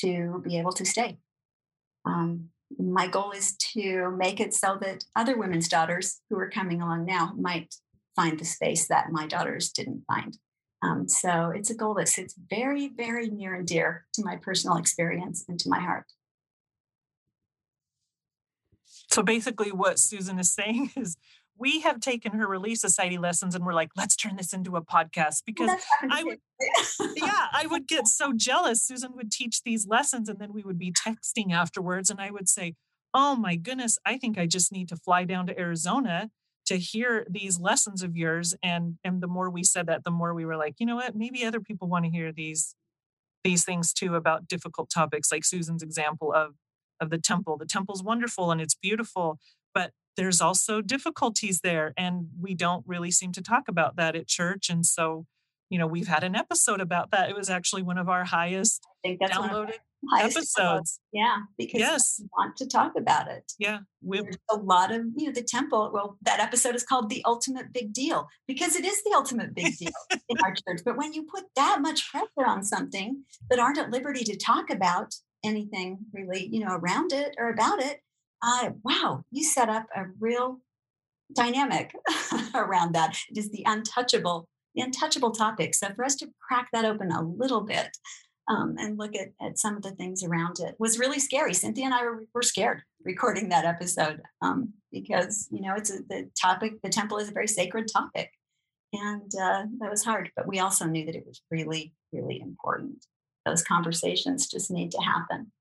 [0.00, 1.18] to be able to stay?
[2.04, 2.48] Um,
[2.78, 7.04] my goal is to make it so that other women's daughters who are coming along
[7.04, 7.74] now might
[8.16, 10.36] find the space that my daughters didn't find.
[10.82, 14.76] Um, so it's a goal that sits very, very near and dear to my personal
[14.76, 16.06] experience and to my heart.
[19.10, 21.16] So basically, what Susan is saying is
[21.58, 24.84] we have taken her relief society lessons and we're like let's turn this into a
[24.84, 25.70] podcast because
[26.10, 26.38] i would
[27.16, 30.78] yeah i would get so jealous susan would teach these lessons and then we would
[30.78, 32.74] be texting afterwards and i would say
[33.14, 36.30] oh my goodness i think i just need to fly down to arizona
[36.66, 40.34] to hear these lessons of yours and and the more we said that the more
[40.34, 41.14] we were like you know what?
[41.14, 42.74] Maybe other people want to hear these
[43.44, 46.54] these things too about difficult topics like susan's example of
[47.00, 47.56] of the temple.
[47.56, 49.38] The temple's wonderful and it's beautiful
[49.74, 54.26] but there's also difficulties there and we don't really seem to talk about that at
[54.26, 55.26] church and so
[55.72, 57.30] you know we've had an episode about that.
[57.30, 59.78] It was actually one of our highest downloaded
[60.10, 61.00] highest episodes.
[61.14, 62.16] Yeah because yes.
[62.20, 63.52] we want to talk about it.
[63.58, 64.20] Yeah we
[64.50, 67.94] a lot of you know the temple well that episode is called the ultimate big
[67.94, 69.92] deal because it is the ultimate big deal
[70.28, 73.90] in our church but when you put that much pressure on something that aren't at
[73.90, 78.00] liberty to talk about anything really you know around it or about it
[78.42, 80.60] uh, wow, you set up a real
[81.34, 81.94] dynamic
[82.54, 83.16] around that.
[83.30, 85.74] It is the untouchable, the untouchable topic.
[85.74, 87.96] So for us to crack that open a little bit
[88.48, 91.54] um, and look at, at some of the things around it was really scary.
[91.54, 95.98] Cynthia and I were, were scared recording that episode um, because you know it's a,
[96.08, 96.82] the topic.
[96.82, 98.30] The temple is a very sacred topic,
[98.92, 100.30] and uh, that was hard.
[100.34, 103.06] But we also knew that it was really, really important.
[103.46, 105.52] Those conversations just need to happen.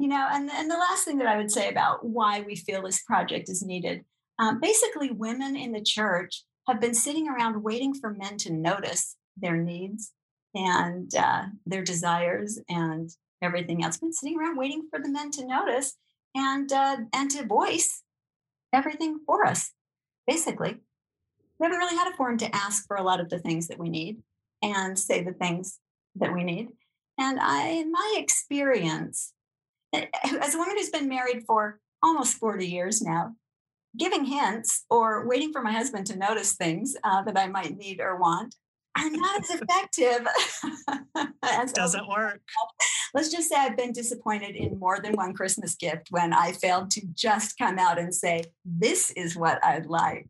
[0.00, 2.82] You know, and, and the last thing that I would say about why we feel
[2.82, 4.04] this project is needed
[4.40, 9.16] um, basically, women in the church have been sitting around waiting for men to notice
[9.36, 10.12] their needs
[10.54, 13.10] and uh, their desires and
[13.42, 13.98] everything else.
[13.98, 15.94] Been sitting around waiting for the men to notice
[16.34, 18.02] and uh, and to voice
[18.72, 19.72] everything for us.
[20.26, 20.76] Basically,
[21.58, 23.78] we haven't really had a forum to ask for a lot of the things that
[23.78, 24.22] we need
[24.62, 25.78] and say the things
[26.16, 26.68] that we need.
[27.18, 29.34] And I, in my experience,
[29.92, 33.34] as a woman who's been married for almost 40 years now,
[33.98, 38.00] giving hints or waiting for my husband to notice things uh, that I might need
[38.00, 38.54] or want
[38.98, 40.26] are not as effective.
[41.42, 42.40] as Doesn't work.
[43.12, 46.90] Let's just say I've been disappointed in more than one Christmas gift when I failed
[46.92, 50.28] to just come out and say, This is what I'd like.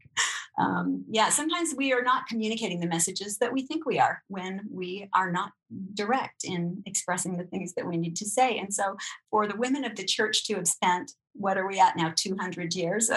[0.61, 4.61] Um, yeah, sometimes we are not communicating the messages that we think we are when
[4.71, 5.53] we are not
[5.95, 8.59] direct in expressing the things that we need to say.
[8.59, 8.97] And so,
[9.31, 12.75] for the women of the church to have spent, what are we at now, 200
[12.75, 13.11] years,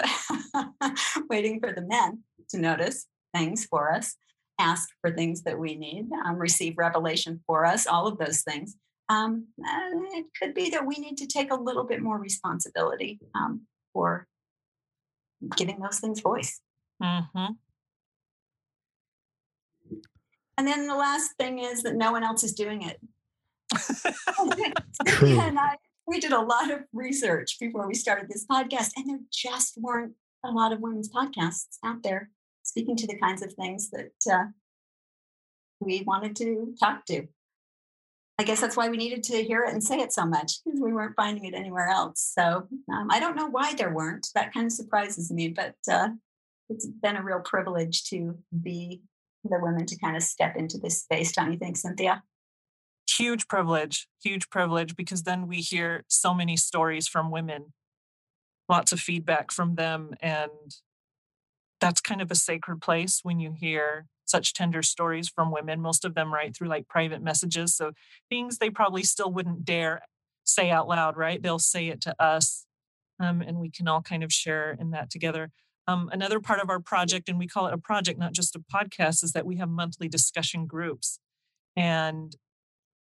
[1.28, 4.16] waiting for the men to notice things for us,
[4.58, 8.76] ask for things that we need, um, receive revelation for us, all of those things.
[9.10, 13.66] Um, it could be that we need to take a little bit more responsibility um,
[13.92, 14.26] for
[15.56, 16.60] giving those things voice.
[17.02, 17.52] Mm-hmm.
[20.56, 23.00] And then the last thing is that no one else is doing it.
[25.22, 25.76] and I,
[26.06, 30.12] we did a lot of research before we started this podcast, and there just weren't
[30.44, 32.30] a lot of women's podcasts out there
[32.62, 34.44] speaking to the kinds of things that uh,
[35.80, 37.26] we wanted to talk to.
[38.38, 40.80] I guess that's why we needed to hear it and say it so much because
[40.80, 42.32] we weren't finding it anywhere else.
[42.34, 44.26] So um, I don't know why there weren't.
[44.34, 46.08] That kind of surprises me, but uh,
[46.68, 49.02] it's been a real privilege to be
[49.44, 51.32] the women to kind of step into this space.
[51.32, 52.22] Don't you think, Cynthia?
[53.08, 57.74] Huge privilege, huge privilege, because then we hear so many stories from women,
[58.68, 60.14] lots of feedback from them.
[60.20, 60.50] And
[61.80, 65.82] that's kind of a sacred place when you hear such tender stories from women.
[65.82, 67.76] Most of them write through like private messages.
[67.76, 67.92] So
[68.30, 70.00] things they probably still wouldn't dare
[70.44, 71.42] say out loud, right?
[71.42, 72.64] They'll say it to us.
[73.20, 75.50] Um, and we can all kind of share in that together.
[75.86, 78.60] Um, another part of our project, and we call it a project, not just a
[78.60, 81.18] podcast, is that we have monthly discussion groups.
[81.76, 82.34] And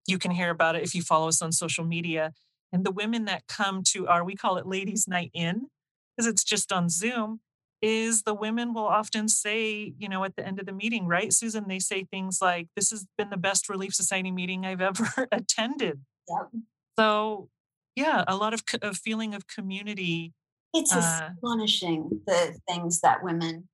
[0.05, 2.33] you can hear about it if you follow us on social media.
[2.71, 5.67] And the women that come to our, we call it Ladies Night In,
[6.15, 7.39] because it's just on Zoom,
[7.81, 11.31] is the women will often say, you know, at the end of the meeting, right,
[11.31, 11.65] Susan?
[11.67, 16.01] They say things like, This has been the best Relief Society meeting I've ever attended.
[16.27, 16.63] Yep.
[16.97, 17.49] So,
[17.95, 20.33] yeah, a lot of, of feeling of community
[20.73, 23.67] it's uh, astonishing the things that women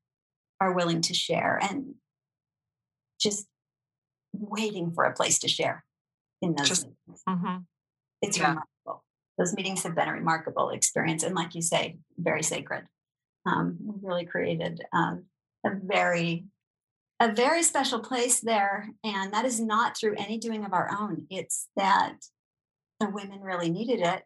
[0.59, 1.95] are willing to share and
[3.19, 3.47] just
[4.33, 5.83] waiting for a place to share
[6.41, 7.23] in those just, meetings.
[7.27, 7.57] Mm-hmm.
[8.21, 8.49] It's yeah.
[8.49, 9.03] remarkable.
[9.37, 11.23] Those meetings have been a remarkable experience.
[11.23, 12.85] And like you say, very sacred.
[13.45, 15.25] Um, we really created um,
[15.65, 16.45] a very
[17.19, 21.25] a very special place there and that is not through any doing of our own
[21.29, 22.15] it's that
[22.99, 24.23] the women really needed it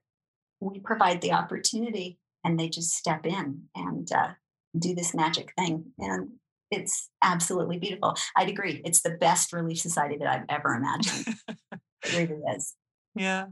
[0.62, 4.30] we provide the opportunity and they just step in and uh,
[4.78, 5.86] do this magic thing.
[6.00, 6.30] And
[6.72, 8.16] it's absolutely beautiful.
[8.36, 8.82] I'd agree.
[8.84, 11.36] It's the best relief society that I've ever imagined.
[11.48, 12.74] it really is.
[13.16, 13.48] Yeah.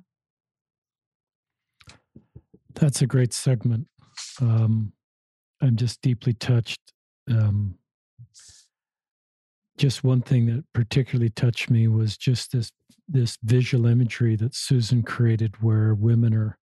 [2.75, 3.87] That's a great segment.
[4.39, 4.93] Um,
[5.59, 6.81] I'm just deeply touched.
[7.27, 7.79] Um,
[9.79, 12.71] just one thing that particularly touched me was just this
[13.07, 16.59] this visual imagery that Susan created, where women are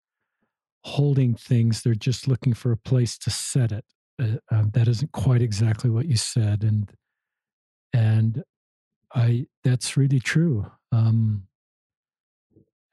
[0.84, 3.86] holding things they're just looking for a place to set it
[4.22, 6.92] uh, uh, that isn't quite exactly what you said and
[7.94, 8.44] and
[9.14, 11.44] i that's really true um,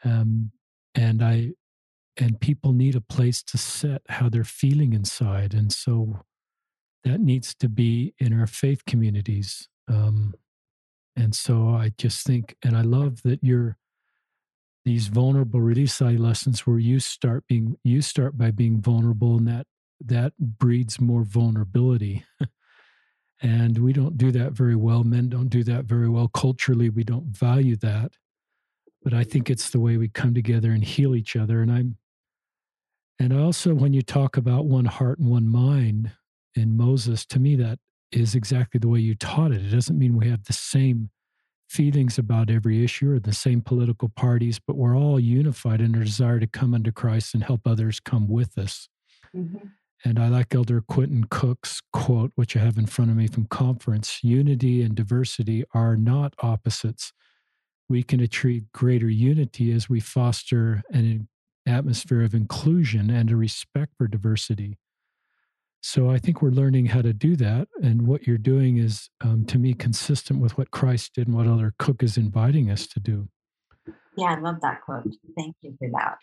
[0.05, 0.51] um
[0.95, 1.51] and i
[2.19, 6.21] and people need a place to set how they're feeling inside and so
[7.05, 10.35] that needs to be in our faith communities um
[11.17, 13.79] and so i just think and i love that you're
[14.89, 19.47] these vulnerable relief society lessons where you start being you start by being vulnerable and
[19.47, 19.67] that
[20.01, 22.25] that breeds more vulnerability.
[23.41, 25.05] And we don't do that very well.
[25.05, 26.27] Men don't do that very well.
[26.27, 28.11] Culturally we don't value that.
[29.05, 31.63] But i think it's the way we come together and heal each other.
[31.63, 31.97] And i'm
[33.21, 36.13] and also when you talk about one heart and one mind
[36.55, 37.79] in moses to me that
[38.11, 39.65] is exactly the way you taught it.
[39.65, 41.11] It doesn't mean we have the same
[41.69, 46.05] feelings about every issue or the same political parties, but we're all unified in our
[46.05, 48.89] desire to come unto Christ and help others come with us.
[49.37, 49.69] Mm-hmm.
[50.05, 53.47] And I like Elder Quentin Cook's quote, which I have in front of me from
[53.47, 57.13] conference unity and diversity are not opposites.
[57.89, 61.29] We can achieve greater unity as we foster an
[61.67, 64.79] atmosphere of inclusion and a respect for diversity.
[65.81, 67.69] So I think we're learning how to do that.
[67.83, 71.47] And what you're doing is, um, to me, consistent with what Christ did and what
[71.47, 73.29] Elder Cook is inviting us to do.
[74.17, 75.15] Yeah, I love that quote.
[75.37, 76.19] Thank you for that.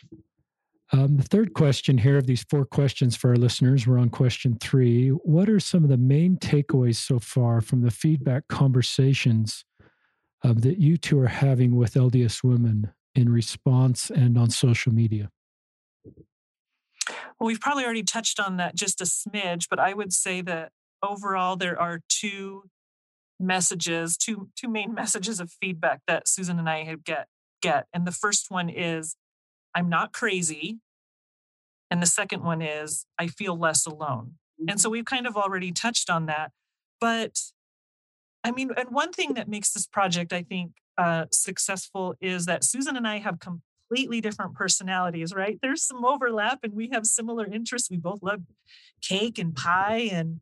[0.92, 4.58] Um, the third question here of these four questions for our listeners, we're on question
[4.60, 5.10] three.
[5.10, 9.66] What are some of the main takeaways so far from the feedback conversations
[10.44, 15.32] uh, that you two are having with LDS women in response and on social media?
[17.40, 20.72] Well, we've probably already touched on that just a smidge, but I would say that
[21.04, 22.64] overall there are two
[23.40, 27.28] messages, two two main messages of feedback that Susan and I have get
[27.62, 27.88] get.
[27.94, 29.16] And the first one is
[29.74, 30.80] I'm not crazy.
[31.92, 34.36] And the second one is I feel less alone.
[34.68, 34.94] And so mm-hmm.
[34.94, 36.52] we've kind of already touched on that.
[37.00, 37.40] But
[38.44, 42.64] I mean, and one thing that makes this project, I think, uh, successful is that
[42.64, 43.40] Susan and I have
[43.90, 45.60] completely different personalities, right?
[45.62, 47.90] There's some overlap and we have similar interests.
[47.90, 48.42] We both love
[49.02, 50.42] cake and pie and,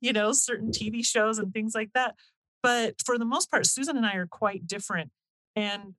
[0.00, 2.14] you know, certain TV shows and things like that.
[2.62, 5.10] But for the most part, Susan and I are quite different.
[5.56, 5.94] And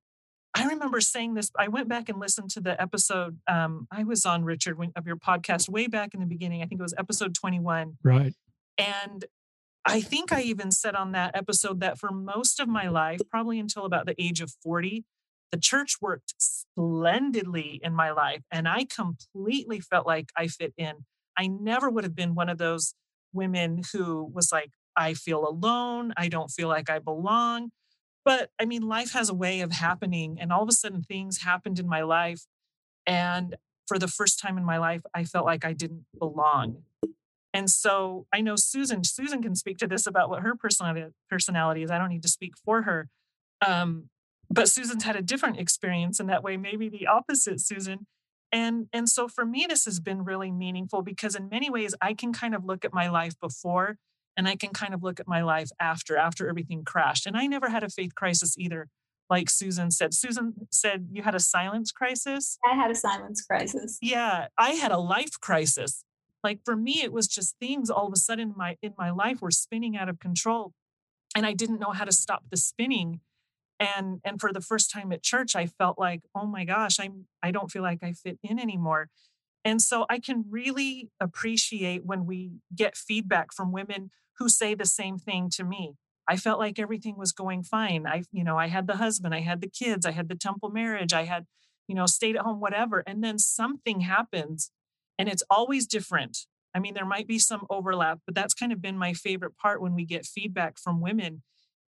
[0.55, 1.49] I remember saying this.
[1.57, 3.39] I went back and listened to the episode.
[3.47, 6.61] Um, I was on Richard of your podcast way back in the beginning.
[6.61, 7.97] I think it was episode 21.
[8.03, 8.33] Right.
[8.77, 9.25] And
[9.85, 13.59] I think I even said on that episode that for most of my life, probably
[13.59, 15.03] until about the age of 40,
[15.53, 18.41] the church worked splendidly in my life.
[18.51, 21.05] And I completely felt like I fit in.
[21.37, 22.95] I never would have been one of those
[23.33, 26.11] women who was like, I feel alone.
[26.17, 27.69] I don't feel like I belong.
[28.25, 31.43] But I mean, life has a way of happening, and all of a sudden things
[31.43, 32.41] happened in my life.
[33.05, 33.55] And
[33.87, 36.81] for the first time in my life, I felt like I didn't belong.
[37.53, 41.83] And so I know Susan, Susan can speak to this about what her personality, personality
[41.83, 41.91] is.
[41.91, 43.09] I don't need to speak for her.
[43.65, 44.09] Um,
[44.49, 48.05] but Susan's had a different experience in that way, maybe the opposite, Susan.
[48.51, 52.13] And, and so for me, this has been really meaningful because in many ways, I
[52.13, 53.97] can kind of look at my life before
[54.37, 57.25] and I can kind of look at my life after, after everything crashed.
[57.25, 58.89] And I never had a faith crisis either,
[59.29, 60.13] like Susan said.
[60.13, 62.59] Susan said you had a silence crisis.
[62.63, 63.97] I had a silence crisis.
[64.01, 66.03] Yeah, I had a life crisis.
[66.43, 69.09] Like for me, it was just things all of a sudden in my in my
[69.11, 70.73] life were spinning out of control.
[71.35, 73.21] And I didn't know how to stop the spinning.
[73.83, 77.25] And and for the first time at church, I felt like, oh my gosh, I'm
[77.41, 79.09] I don't feel like I fit in anymore.
[79.65, 84.85] And so I can really appreciate when we get feedback from women who say the
[84.85, 85.95] same thing to me.
[86.27, 88.07] I felt like everything was going fine.
[88.07, 90.69] I, you know, I had the husband, I had the kids, I had the temple
[90.69, 91.45] marriage, I had,
[91.87, 93.03] you know, stayed at home, whatever.
[93.05, 94.71] And then something happens
[95.19, 96.45] and it's always different.
[96.73, 99.81] I mean, there might be some overlap, but that's kind of been my favorite part
[99.81, 101.43] when we get feedback from women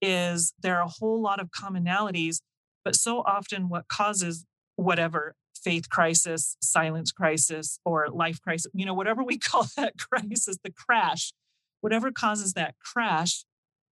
[0.06, 2.42] is there are a whole lot of commonalities,
[2.84, 4.46] but so often what causes
[4.76, 10.58] whatever faith crisis, silence crisis, or life crisis, you know, whatever we call that crisis,
[10.64, 11.34] the crash,
[11.82, 13.46] whatever causes that crash,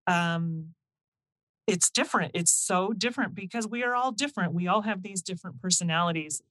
[0.08, 0.74] um,
[1.66, 2.32] it's different.
[2.34, 4.54] It's so different because we are all different.
[4.54, 6.42] We all have these different personalities.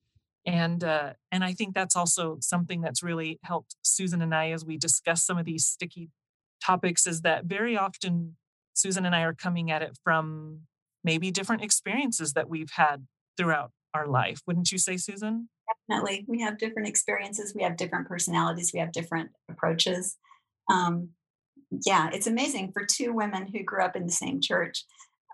[0.45, 4.65] And uh, and I think that's also something that's really helped Susan and I as
[4.65, 6.09] we discuss some of these sticky
[6.65, 8.37] topics is that very often
[8.75, 10.61] Susan and I are coming at it from
[11.05, 13.07] maybe different experiences that we've had
[13.37, 14.41] throughout our life.
[14.47, 15.49] Wouldn't you say, Susan?
[15.89, 16.25] Definitely.
[16.29, 20.17] We have different experiences, we have different personalities, we have different approaches.
[20.71, 21.11] Um,
[21.87, 24.85] yeah, it's amazing for two women who grew up in the same church,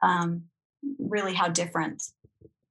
[0.02, 0.44] um,
[0.98, 2.02] really how different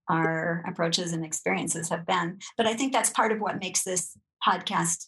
[0.10, 2.40] our approaches and experiences have been.
[2.56, 5.08] But I think that's part of what makes this podcast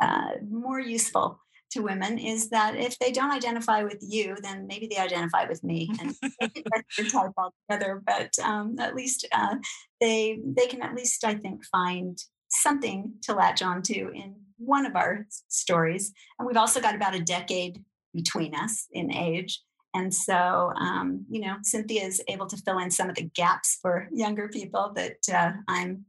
[0.00, 1.40] uh, more useful
[1.70, 5.62] to women is that if they don't identify with you, then maybe they identify with
[5.62, 8.02] me, and that's type altogether.
[8.04, 9.56] But um, at least uh,
[10.00, 12.18] they they can at least I think find
[12.48, 16.12] something to latch on to in one of our stories.
[16.38, 17.82] And we've also got about a decade
[18.14, 19.62] between us in age.
[19.94, 23.78] And so, um, you know, Cynthia is able to fill in some of the gaps
[23.80, 26.04] for younger people that uh, I'm,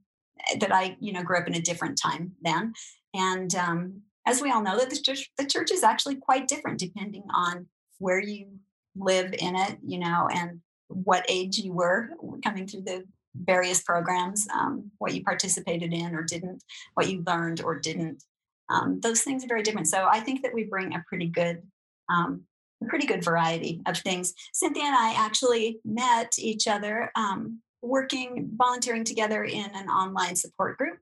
[0.59, 2.73] that I, you know, grew up in a different time then.
[3.13, 6.79] And um, as we all know, that the church, the church is actually quite different
[6.79, 7.67] depending on
[7.99, 8.47] where you
[8.95, 12.09] live in it, you know, and what age you were
[12.43, 13.03] coming through the
[13.35, 16.63] various programs, um, what you participated in or didn't,
[16.95, 18.23] what you learned or didn't.
[18.69, 19.87] Um, those things are very different.
[19.87, 21.61] So I think that we bring a pretty good,
[22.09, 22.43] um,
[22.83, 24.33] a pretty good variety of things.
[24.53, 30.77] Cynthia and I actually met each other um, working, volunteering together in an online support
[30.77, 30.99] group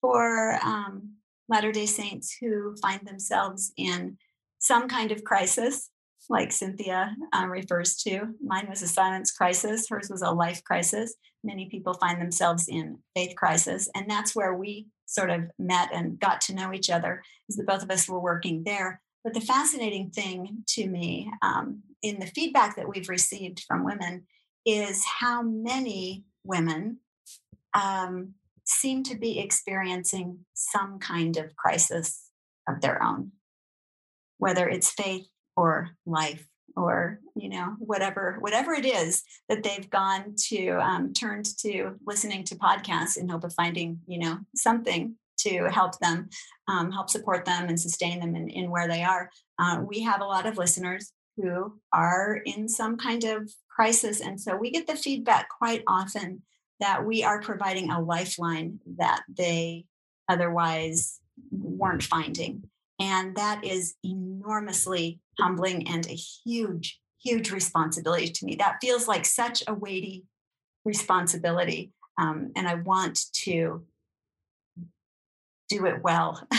[0.00, 1.15] for um,
[1.48, 4.18] Latter day Saints who find themselves in
[4.58, 5.90] some kind of crisis
[6.28, 8.34] like Cynthia uh, refers to.
[8.42, 11.14] Mine was a silence crisis, hers was a life crisis.
[11.44, 13.88] Many people find themselves in faith crisis.
[13.94, 17.66] And that's where we sort of met and got to know each other, is that
[17.66, 19.00] both of us were working there.
[19.22, 24.26] But the fascinating thing to me um, in the feedback that we've received from women
[24.64, 26.98] is how many women
[27.74, 28.34] um,
[28.66, 32.30] seem to be experiencing some kind of crisis
[32.68, 33.32] of their own,
[34.38, 36.46] whether it's faith or life
[36.76, 42.44] or you know whatever whatever it is that they've gone to um, turned to listening
[42.44, 46.28] to podcasts in hope of finding you know something to help them
[46.68, 49.30] um, help support them and sustain them in, in where they are.
[49.58, 54.40] Uh, we have a lot of listeners who are in some kind of crisis and
[54.40, 56.42] so we get the feedback quite often
[56.80, 59.86] that we are providing a lifeline that they
[60.28, 61.20] otherwise
[61.50, 62.68] weren't finding
[62.98, 68.56] and that is enormously humbling and a huge, huge responsibility to me.
[68.56, 70.24] That feels like such a weighty
[70.84, 71.92] responsibility.
[72.18, 73.84] Um, and I want to
[75.68, 76.46] do it well.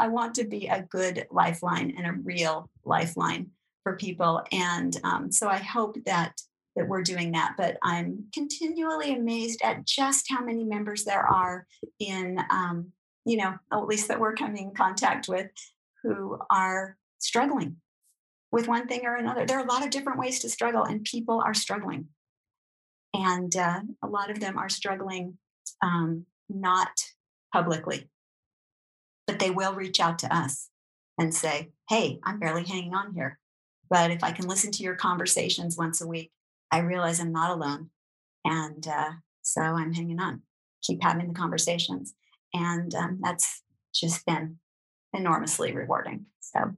[0.00, 3.50] I want to be a good lifeline and a real lifeline
[3.84, 4.42] for people.
[4.50, 6.40] And um, so I hope that
[6.76, 7.54] that we're doing that.
[7.56, 11.66] But I'm continually amazed at just how many members there are
[11.98, 12.92] in um,
[13.26, 15.50] you know, at least that we're coming in contact with,
[16.02, 17.76] who are struggling
[18.52, 19.44] with one thing or another.
[19.44, 22.06] There are a lot of different ways to struggle, and people are struggling.
[23.12, 25.38] And uh, a lot of them are struggling
[25.82, 26.88] um, not
[27.52, 28.08] publicly,
[29.26, 30.68] but they will reach out to us
[31.18, 33.40] and say, Hey, I'm barely hanging on here.
[33.90, 36.30] But if I can listen to your conversations once a week,
[36.70, 37.90] I realize I'm not alone.
[38.44, 39.12] And uh,
[39.42, 40.42] so I'm hanging on,
[40.82, 42.14] keep having the conversations
[42.56, 43.62] and um, that's
[43.94, 44.58] just been
[45.12, 46.72] enormously rewarding so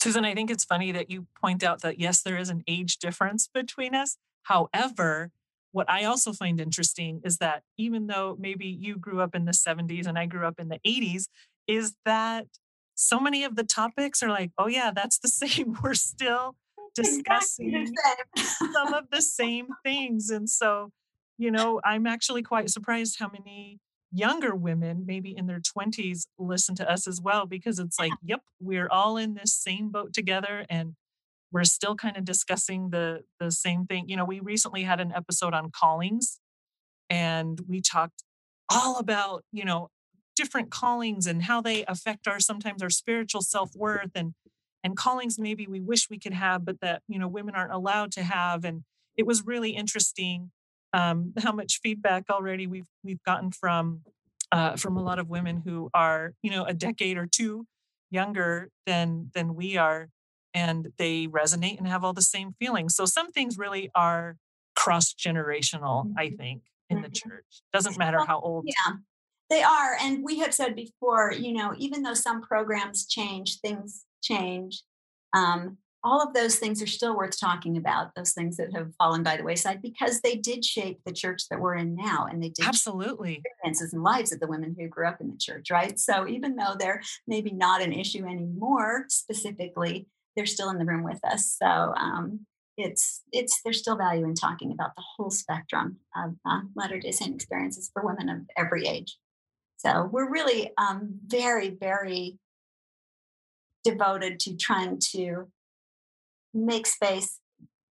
[0.00, 2.98] susan i think it's funny that you point out that yes there is an age
[2.98, 5.30] difference between us however
[5.72, 9.52] what i also find interesting is that even though maybe you grew up in the
[9.52, 11.24] 70s and i grew up in the 80s
[11.66, 12.46] is that
[12.94, 16.54] so many of the topics are like oh yeah that's the same we're still
[16.94, 17.94] discussing
[18.72, 20.90] some of the same things and so
[21.38, 23.78] you know i'm actually quite surprised how many
[24.12, 28.42] younger women, maybe in their 20s, listen to us as well because it's like, yep,
[28.60, 30.94] we're all in this same boat together and
[31.50, 34.08] we're still kind of discussing the the same thing.
[34.08, 36.38] You know, we recently had an episode on callings
[37.10, 38.22] and we talked
[38.70, 39.88] all about, you know,
[40.34, 44.32] different callings and how they affect our sometimes our spiritual self-worth and
[44.84, 48.12] and callings maybe we wish we could have but that, you know, women aren't allowed
[48.12, 48.84] to have and
[49.16, 50.50] it was really interesting
[50.92, 54.02] um, how much feedback already we've we've gotten from
[54.50, 57.66] uh, from a lot of women who are you know a decade or two
[58.10, 60.08] younger than than we are
[60.54, 64.36] and they resonate and have all the same feelings so some things really are
[64.76, 66.36] cross generational i mm-hmm.
[66.36, 67.30] think in the mm-hmm.
[67.30, 68.96] church doesn't matter how old yeah
[69.48, 74.04] they are and we have said before you know even though some programs change things
[74.22, 74.82] change
[75.34, 79.22] um, all of those things are still worth talking about those things that have fallen
[79.22, 82.48] by the wayside because they did shape the church that we're in now and they
[82.48, 83.40] did absolutely.
[83.44, 85.98] experiences and lives of the women who grew up in the church right?
[85.98, 91.04] So even though they're maybe not an issue anymore specifically they're still in the room
[91.04, 91.56] with us.
[91.58, 92.46] So um,
[92.76, 97.12] it's it's there's still value in talking about the whole spectrum of uh, latter day
[97.12, 99.18] saint experiences for women of every age.
[99.76, 102.38] So we're really um, very very
[103.84, 105.48] devoted to trying to
[106.54, 107.38] make space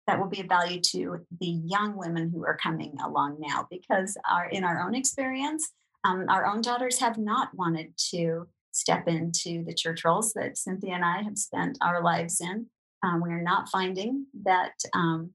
[0.07, 4.17] that will be of value to the young women who are coming along now because
[4.29, 5.71] our in our own experience
[6.03, 10.93] um, our own daughters have not wanted to step into the church roles that cynthia
[10.93, 12.67] and i have spent our lives in.
[13.03, 15.31] Um, we are not finding that um,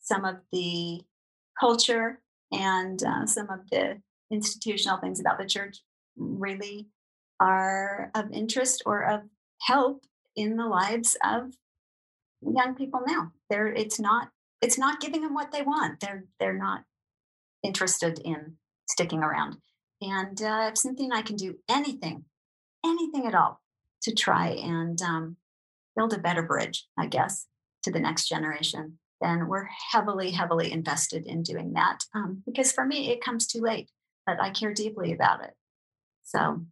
[0.00, 1.00] some of the
[1.58, 2.20] culture
[2.50, 4.00] and uh, some of the
[4.30, 5.78] institutional things about the church
[6.16, 6.88] really
[7.40, 9.20] are of interest or of
[9.62, 10.04] help
[10.36, 11.52] in the lives of
[12.40, 13.32] young people now.
[13.50, 14.28] They're it's not
[14.60, 16.00] it's not giving them what they want.
[16.00, 16.82] They're they're not
[17.62, 18.56] interested in
[18.88, 19.56] sticking around.
[20.00, 22.24] And uh, if Cynthia and I can do anything,
[22.84, 23.60] anything at all,
[24.02, 25.36] to try and um,
[25.96, 27.46] build a better bridge, I guess,
[27.82, 31.98] to the next generation, then we're heavily, heavily invested in doing that.
[32.14, 33.90] Um, because for me, it comes too late,
[34.24, 35.54] but I care deeply about it.
[36.22, 36.64] So,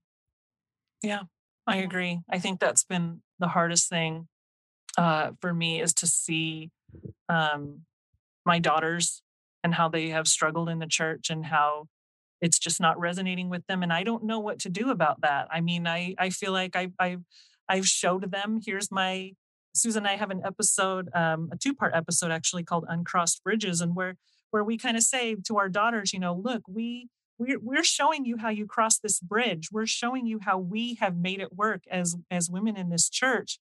[1.02, 1.22] yeah,
[1.66, 2.20] I agree.
[2.30, 4.28] I think that's been the hardest thing
[4.96, 6.70] uh, for me is to see
[7.28, 7.82] um,
[8.44, 9.22] my daughters
[9.64, 11.88] and how they have struggled in the church and how
[12.40, 15.48] it's just not resonating with them and i don't know what to do about that
[15.50, 17.16] i mean i i feel like i i
[17.68, 19.32] I've showed them, here's my,
[19.74, 23.80] Susan and I have an episode, um, a two part episode actually called Uncrossed Bridges,
[23.80, 24.16] and where,
[24.50, 27.08] where we kind of say to our daughters, you know, look, we,
[27.38, 29.68] we're, we're showing you how you cross this bridge.
[29.70, 33.58] We're showing you how we have made it work as, as women in this church.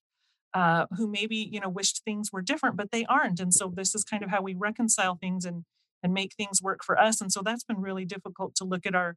[0.54, 3.94] Uh, who maybe you know wished things were different but they aren't and so this
[3.94, 5.64] is kind of how we reconcile things and
[6.02, 8.94] and make things work for us and so that's been really difficult to look at
[8.94, 9.16] our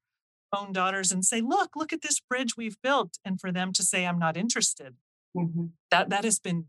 [0.54, 3.84] own daughters and say look look at this bridge we've built and for them to
[3.84, 4.96] say i'm not interested
[5.38, 5.68] mm-hmm.
[5.92, 6.66] that that has been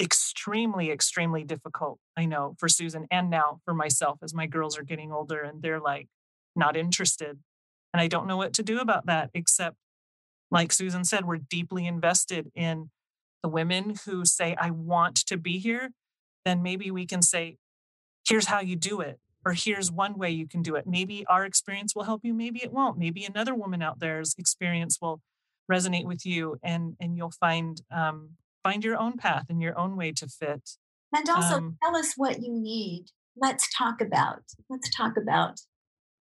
[0.00, 4.84] extremely extremely difficult i know for susan and now for myself as my girls are
[4.84, 6.08] getting older and they're like
[6.58, 7.38] not interested
[7.92, 9.76] and i don't know what to do about that except
[10.50, 12.90] like susan said we're deeply invested in
[13.42, 15.90] the women who say i want to be here
[16.44, 17.56] then maybe we can say
[18.28, 20.86] here's how you do it or here's one way you can do it.
[20.86, 22.98] Maybe our experience will help you, maybe it won't.
[22.98, 25.20] Maybe another woman out there's experience will
[25.70, 28.30] resonate with you and and you'll find um,
[28.62, 30.70] find your own path and your own way to fit.
[31.14, 33.06] And also um, tell us what you need.
[33.36, 35.60] Let's talk about let's talk about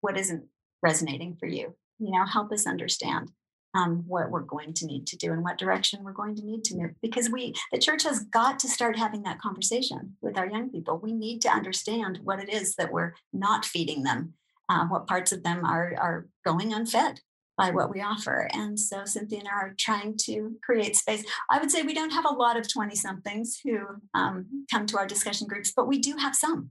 [0.03, 0.45] what isn't
[0.83, 1.75] resonating for you.
[1.99, 3.31] You know, help us understand
[3.75, 6.65] um, what we're going to need to do and what direction we're going to need
[6.65, 6.91] to move.
[7.01, 11.01] Because we the church has got to start having that conversation with our young people.
[11.03, 14.35] We need to understand what it is that we're not feeding them
[14.73, 17.21] uh, what parts of them are are going unfed
[17.59, 18.49] by what we offer.
[18.53, 21.23] And so cynthia and i are trying to create space.
[21.51, 23.79] I would say we don't have a lot of 20 somethings who
[24.15, 26.71] um, come to our discussion groups but we do have some.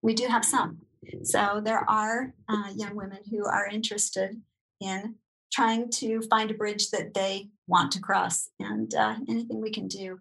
[0.00, 0.78] We do have some
[1.22, 4.40] so there are uh, young women who are interested
[4.80, 5.16] in
[5.52, 9.88] trying to find a bridge that they want to cross and uh, anything we can
[9.88, 10.18] do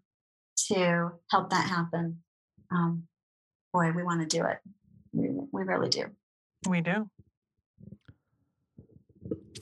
[0.67, 2.19] to help that happen
[2.71, 3.03] um,
[3.73, 4.59] boy we want to do it.
[5.13, 6.05] We, we really do.
[6.67, 7.09] We do.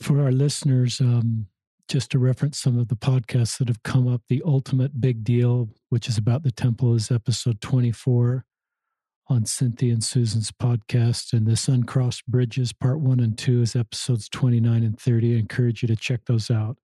[0.00, 1.46] For our listeners um,
[1.88, 5.68] just to reference some of the podcasts that have come up the ultimate big deal
[5.88, 8.44] which is about the temple is episode 24
[9.30, 11.32] on Cynthia and Susan's podcast.
[11.32, 15.36] And this Uncrossed Bridges, part one and two, is episodes 29 and 30.
[15.36, 16.76] I encourage you to check those out.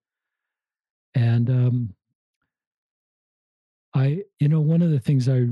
[1.14, 1.94] And um,
[3.94, 5.46] I, you know, one of the things I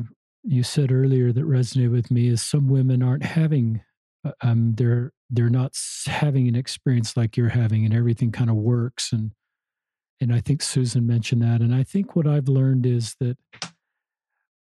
[0.45, 3.83] you said earlier that resonated with me is some women aren't having,
[4.25, 5.73] uh, um, they're they're not
[6.07, 9.11] having an experience like you're having, and everything kind of works.
[9.11, 9.33] And
[10.21, 11.61] and I think Susan mentioned that.
[11.61, 13.39] And I think what I've learned is that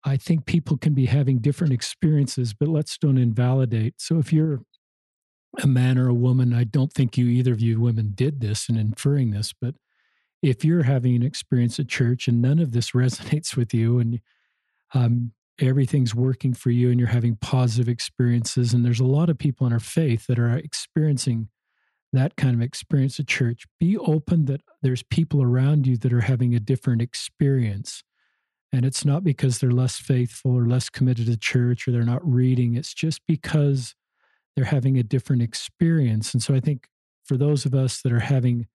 [0.05, 3.95] I think people can be having different experiences, but let's don't invalidate.
[3.97, 4.61] So if you're
[5.61, 8.69] a man or a woman, I don't think you either of you women did this
[8.69, 9.75] and inferring this, but
[10.41, 14.19] if you're having an experience at church and none of this resonates with you and
[14.93, 19.37] um, everything's working for you and you're having positive experiences, and there's a lot of
[19.37, 21.49] people in our faith that are experiencing
[22.11, 26.21] that kind of experience at church, be open that there's people around you that are
[26.21, 28.03] having a different experience
[28.71, 32.25] and it's not because they're less faithful or less committed to church or they're not
[32.27, 32.75] reading.
[32.75, 33.95] It's just because
[34.55, 36.33] they're having a different experience.
[36.33, 36.87] And so I think
[37.23, 38.67] for those of us that are having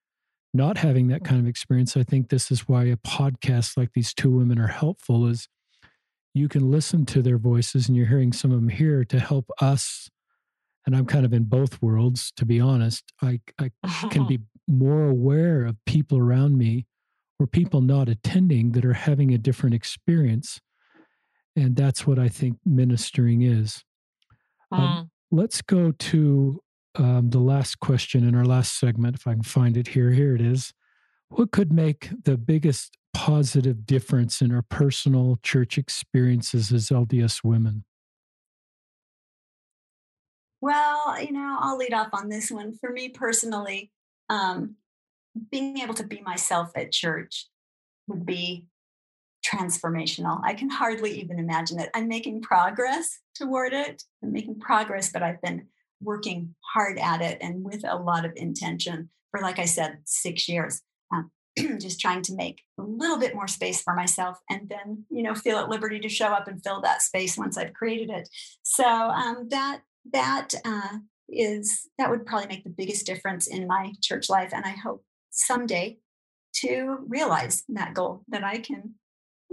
[0.53, 4.15] not having that kind of experience, I think this is why a podcast like these
[4.15, 5.49] two women are helpful is
[6.33, 9.51] you can listen to their voices and you're hearing some of them here to help
[9.61, 10.09] us.
[10.87, 13.13] And I'm kind of in both worlds, to be honest.
[13.21, 13.71] I, I
[14.11, 16.87] can be more aware of people around me
[17.39, 20.61] or people not attending that are having a different experience.
[21.57, 23.83] And that's what I think ministering is.
[24.73, 24.79] Mm.
[24.79, 26.61] Um, let's go to
[26.97, 30.11] um, the last question in our last segment, if I can find it here.
[30.11, 30.73] Here it is.
[31.31, 37.85] What could make the biggest positive difference in our personal church experiences as LDS women?
[40.61, 42.79] Well, you know, I'll lead off on this one.
[42.81, 43.91] For me personally,
[44.31, 44.77] um,
[45.51, 47.47] being able to be myself at church
[48.07, 48.67] would be
[49.45, 50.41] transformational.
[50.43, 51.91] I can hardly even imagine it.
[51.95, 54.03] I'm making progress toward it.
[54.23, 55.67] I'm making progress, but I've been
[56.01, 60.49] working hard at it and with a lot of intention for, like I said, six
[60.49, 60.81] years.
[61.13, 61.31] Um,
[61.79, 65.35] just trying to make a little bit more space for myself and then you know
[65.35, 68.29] feel at liberty to show up and fill that space once i've created it
[68.65, 69.81] so um, that
[70.13, 74.65] that uh, is that would probably make the biggest difference in my church life and
[74.65, 75.05] i hope
[75.35, 75.99] someday
[76.55, 78.95] to realize that goal that I can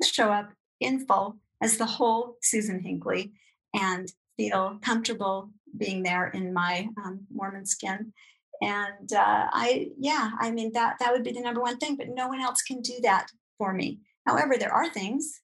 [0.03, 3.34] show up in full as the whole Susan Hinckley
[3.73, 8.13] and feel comfortable being there in my um, Mormon skin.
[8.61, 12.09] And uh, I, yeah, I mean that that would be the number one thing, but
[12.09, 13.27] no one else can do that
[13.57, 13.99] for me.
[14.27, 15.41] However, there are things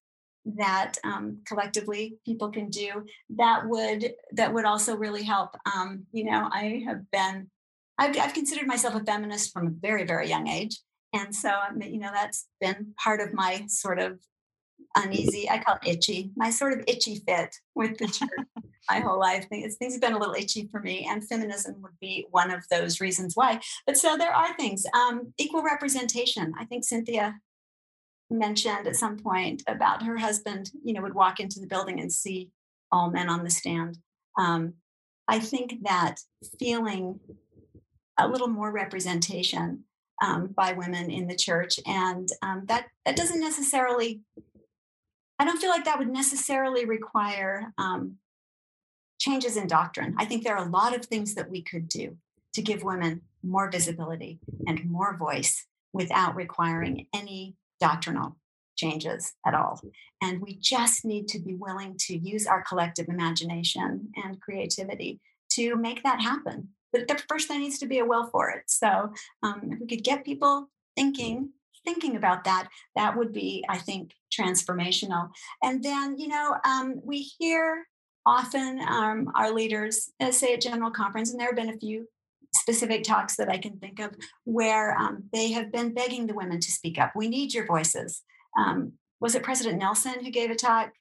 [0.55, 3.05] that um, collectively people can do
[3.37, 5.55] that would that would also really help.
[5.75, 7.49] Um, you know, I have been
[7.97, 10.79] I've, I've considered myself a feminist from a very, very young age.
[11.13, 14.19] And so, you know, that's been part of my sort of
[14.95, 18.29] uneasy, I call it itchy, my sort of itchy fit with the church
[18.89, 19.47] my whole life.
[19.49, 22.63] Things, things have been a little itchy for me, and feminism would be one of
[22.69, 23.59] those reasons why.
[23.85, 24.85] But so there are things.
[24.93, 26.53] Um, equal representation.
[26.59, 27.35] I think Cynthia
[28.29, 32.11] mentioned at some point about her husband, you know, would walk into the building and
[32.11, 32.49] see
[32.91, 33.97] all men on the stand.
[34.37, 34.73] Um,
[35.27, 36.17] I think that
[36.59, 37.19] feeling
[38.17, 39.83] a little more representation
[40.21, 44.21] um, by women in the church, and um, that that doesn't necessarily.
[45.39, 48.15] I don't feel like that would necessarily require um,
[49.19, 50.15] changes in doctrine.
[50.17, 52.17] I think there are a lot of things that we could do
[52.53, 58.35] to give women more visibility and more voice without requiring any doctrinal
[58.75, 59.81] changes at all.
[60.21, 65.19] And we just need to be willing to use our collective imagination and creativity
[65.51, 66.69] to make that happen.
[66.91, 68.63] But the first there needs to be a will for it.
[68.67, 69.13] So
[69.43, 71.51] um, if we could get people thinking
[71.85, 75.29] thinking about that that would be i think transformational
[75.63, 77.85] and then you know um, we hear
[78.25, 82.05] often um, our leaders uh, say at general conference and there have been a few
[82.53, 86.59] specific talks that I can think of where um, they have been begging the women
[86.59, 87.13] to speak up.
[87.15, 88.23] We need your voices.
[88.57, 90.91] Um, was it President Nelson who gave a talk?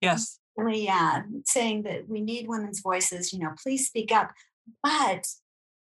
[0.00, 0.38] Yes.
[0.56, 3.32] Yeah, saying that we need women's voices.
[3.32, 4.30] You know, please speak up.
[4.82, 5.26] But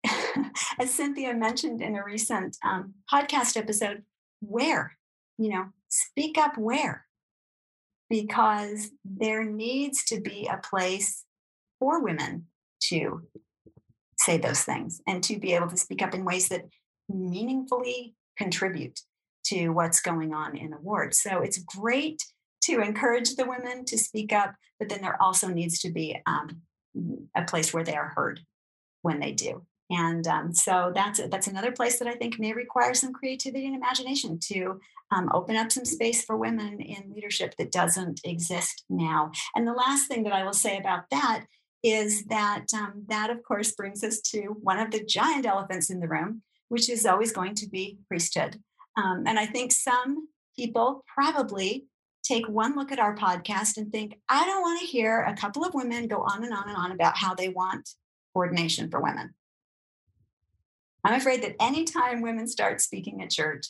[0.78, 4.02] as Cynthia mentioned in a recent um, podcast episode,
[4.40, 4.96] where?
[5.38, 7.06] You know, speak up where?
[8.10, 11.24] Because there needs to be a place
[11.78, 12.46] for women
[12.88, 13.22] to
[14.18, 16.66] say those things and to be able to speak up in ways that
[17.08, 19.00] meaningfully contribute
[19.44, 21.14] to what's going on in ward.
[21.14, 22.22] So it's great
[22.64, 26.62] to encourage the women to speak up, but then there also needs to be um,
[27.34, 28.40] a place where they are heard
[29.02, 29.64] when they do.
[29.90, 33.76] And um, so that's that's another place that I think may require some creativity and
[33.76, 34.80] imagination to
[35.10, 39.30] um, open up some space for women in leadership that doesn't exist now.
[39.54, 41.44] And the last thing that I will say about that
[41.82, 46.00] is that um, that, of course, brings us to one of the giant elephants in
[46.00, 48.56] the room, which is always going to be priesthood.
[48.96, 51.86] Um, and I think some people probably
[52.22, 55.64] take one look at our podcast and think, I don't want to hear a couple
[55.64, 57.88] of women go on and on and on about how they want
[58.34, 59.34] ordination for women.
[61.04, 63.66] I'm afraid that anytime women start speaking at church,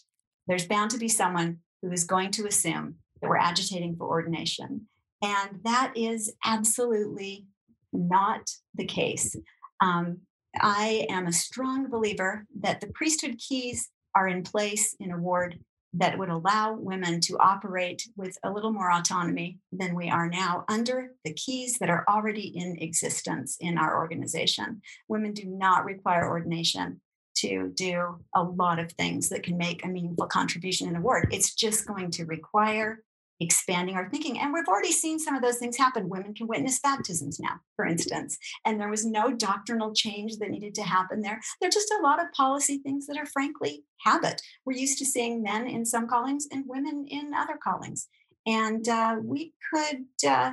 [0.46, 4.88] there's bound to be someone who is going to assume that we're agitating for ordination.
[5.22, 7.46] And that is absolutely
[7.92, 9.36] not the case.
[9.80, 10.18] Um,
[10.60, 15.58] I am a strong believer that the priesthood keys are in place in a ward
[15.94, 20.64] that would allow women to operate with a little more autonomy than we are now
[20.68, 24.80] under the keys that are already in existence in our organization.
[25.08, 27.00] Women do not require ordination
[27.34, 31.28] to do a lot of things that can make a meaningful contribution in a ward.
[31.30, 33.02] It's just going to require
[33.42, 34.38] expanding our thinking.
[34.38, 36.08] And we've already seen some of those things happen.
[36.08, 40.74] Women can witness baptisms now, for instance, and there was no doctrinal change that needed
[40.76, 41.40] to happen there.
[41.60, 44.40] There are just a lot of policy things that are frankly habit.
[44.64, 48.08] We're used to seeing men in some callings and women in other callings,
[48.46, 50.52] and uh, we could uh,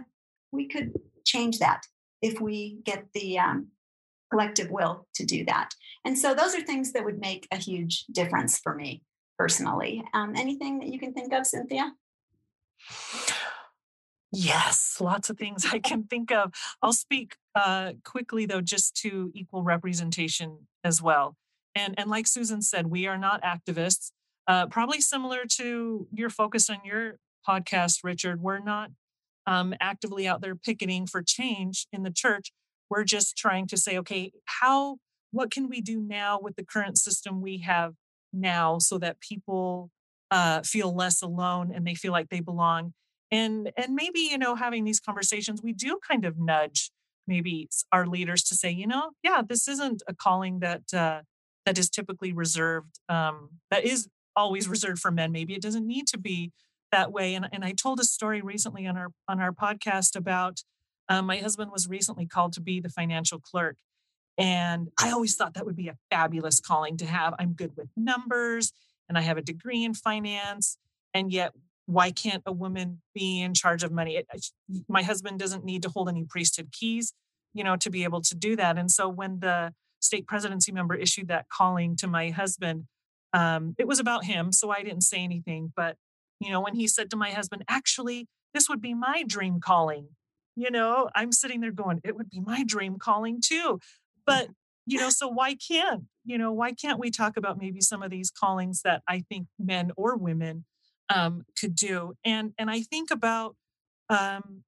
[0.51, 0.93] we could
[1.25, 1.83] change that
[2.21, 3.67] if we get the um,
[4.31, 5.69] collective will to do that.
[6.05, 9.03] And so those are things that would make a huge difference for me
[9.37, 10.03] personally.
[10.13, 11.91] Um, anything that you can think of, Cynthia?
[14.31, 16.53] Yes, lots of things I can think of.
[16.81, 21.35] I'll speak uh, quickly, though, just to equal representation as well.
[21.75, 24.11] And, and like Susan said, we are not activists.
[24.47, 27.17] Uh, probably similar to your focus on your
[27.47, 28.41] podcast, Richard.
[28.41, 28.91] We're not
[29.47, 32.51] um, actively out there picketing for change in the church.
[32.89, 34.97] We're just trying to say, okay, how,
[35.31, 37.93] what can we do now with the current system we have
[38.33, 39.91] now so that people
[40.31, 42.93] uh, feel less alone and they feel like they belong.
[43.31, 46.91] And and maybe you know having these conversations we do kind of nudge
[47.27, 51.21] maybe our leaders to say you know yeah this isn't a calling that uh,
[51.65, 55.31] that is typically reserved um, that is always reserved for men.
[55.31, 56.51] Maybe it doesn't need to be
[56.91, 57.35] that way.
[57.35, 60.63] And, and i told a story recently on our on our podcast about
[61.07, 63.77] um, my husband was recently called to be the financial clerk
[64.37, 67.35] and i always thought that would be a fabulous calling to have.
[67.37, 68.73] I'm good with numbers
[69.09, 70.77] and I have a degree in finance.
[71.13, 71.51] And yet,
[71.87, 74.15] why can't a woman be in charge of money?
[74.17, 74.27] It,
[74.87, 77.13] my husband doesn't need to hold any priesthood keys,
[77.53, 78.77] you know, to be able to do that.
[78.77, 82.85] And so when the stake presidency member issued that calling to my husband,
[83.33, 84.51] um, it was about him.
[84.51, 85.73] So I didn't say anything.
[85.75, 85.97] But,
[86.39, 90.09] you know, when he said to my husband, actually, this would be my dream calling,
[90.55, 93.79] you know, I'm sitting there going, it would be my dream calling too.
[94.25, 94.49] But,
[94.85, 98.11] you know, so why can't you know, why can't we talk about maybe some of
[98.11, 100.65] these callings that I think men or women
[101.13, 102.13] um, could do?
[102.23, 103.55] And and I think about,
[104.09, 104.63] um,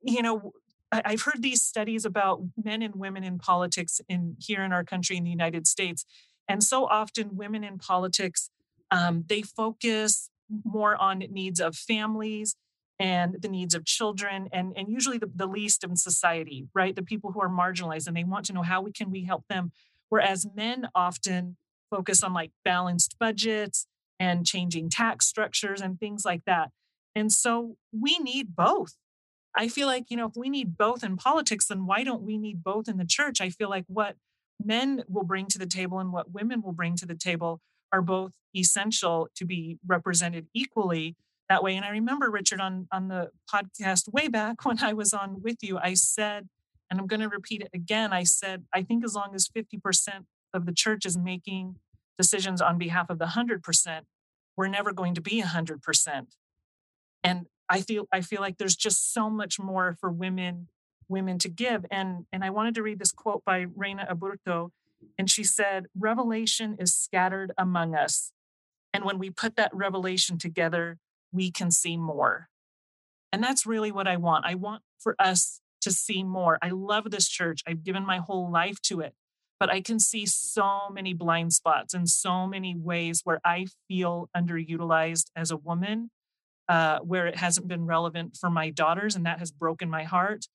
[0.00, 0.52] you know,
[0.92, 4.84] I, have heard these studies about men and women in politics in here in our
[4.84, 6.04] country in the United States,
[6.48, 8.50] and so often women in politics
[8.92, 10.30] um, they focus
[10.64, 12.54] more on needs of families
[13.00, 17.02] and the needs of children and, and usually the, the least in society right the
[17.02, 19.72] people who are marginalized and they want to know how we can we help them
[20.14, 21.56] whereas men often
[21.90, 23.88] focus on like balanced budgets
[24.20, 26.70] and changing tax structures and things like that.
[27.16, 28.94] And so we need both.
[29.56, 32.38] I feel like you know if we need both in politics then why don't we
[32.38, 33.40] need both in the church?
[33.40, 34.14] I feel like what
[34.64, 37.60] men will bring to the table and what women will bring to the table
[37.92, 41.16] are both essential to be represented equally.
[41.48, 41.74] That way.
[41.74, 45.56] And I remember, Richard, on, on the podcast way back when I was on with
[45.60, 46.46] you, I said,
[46.94, 50.26] and I'm going to repeat it again I said, I think as long as 50%
[50.52, 51.74] of the church is making
[52.16, 54.02] decisions on behalf of the 100%,
[54.56, 56.26] we're never going to be 100%.
[57.24, 60.68] And I feel I feel like there's just so much more for women
[61.08, 61.84] women to give.
[61.90, 64.70] And and I wanted to read this quote by Reyna Aburto,
[65.18, 68.32] and she said, "Revelation is scattered among us,
[68.92, 70.98] and when we put that revelation together,
[71.32, 72.48] we can see more.
[73.32, 74.44] And that's really what I want.
[74.46, 76.58] I want for us to see more.
[76.60, 77.62] I love this church.
[77.66, 79.14] I've given my whole life to it,
[79.60, 84.28] but I can see so many blind spots and so many ways where I feel
[84.36, 86.10] underutilized as a woman,
[86.68, 90.46] uh, where it hasn't been relevant for my daughters, and that has broken my heart.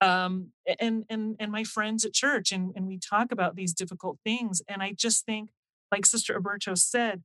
[0.00, 4.18] Um, and and and my friends at church, and and we talk about these difficult
[4.24, 5.50] things, and I just think,
[5.92, 7.22] like Sister Aburto said,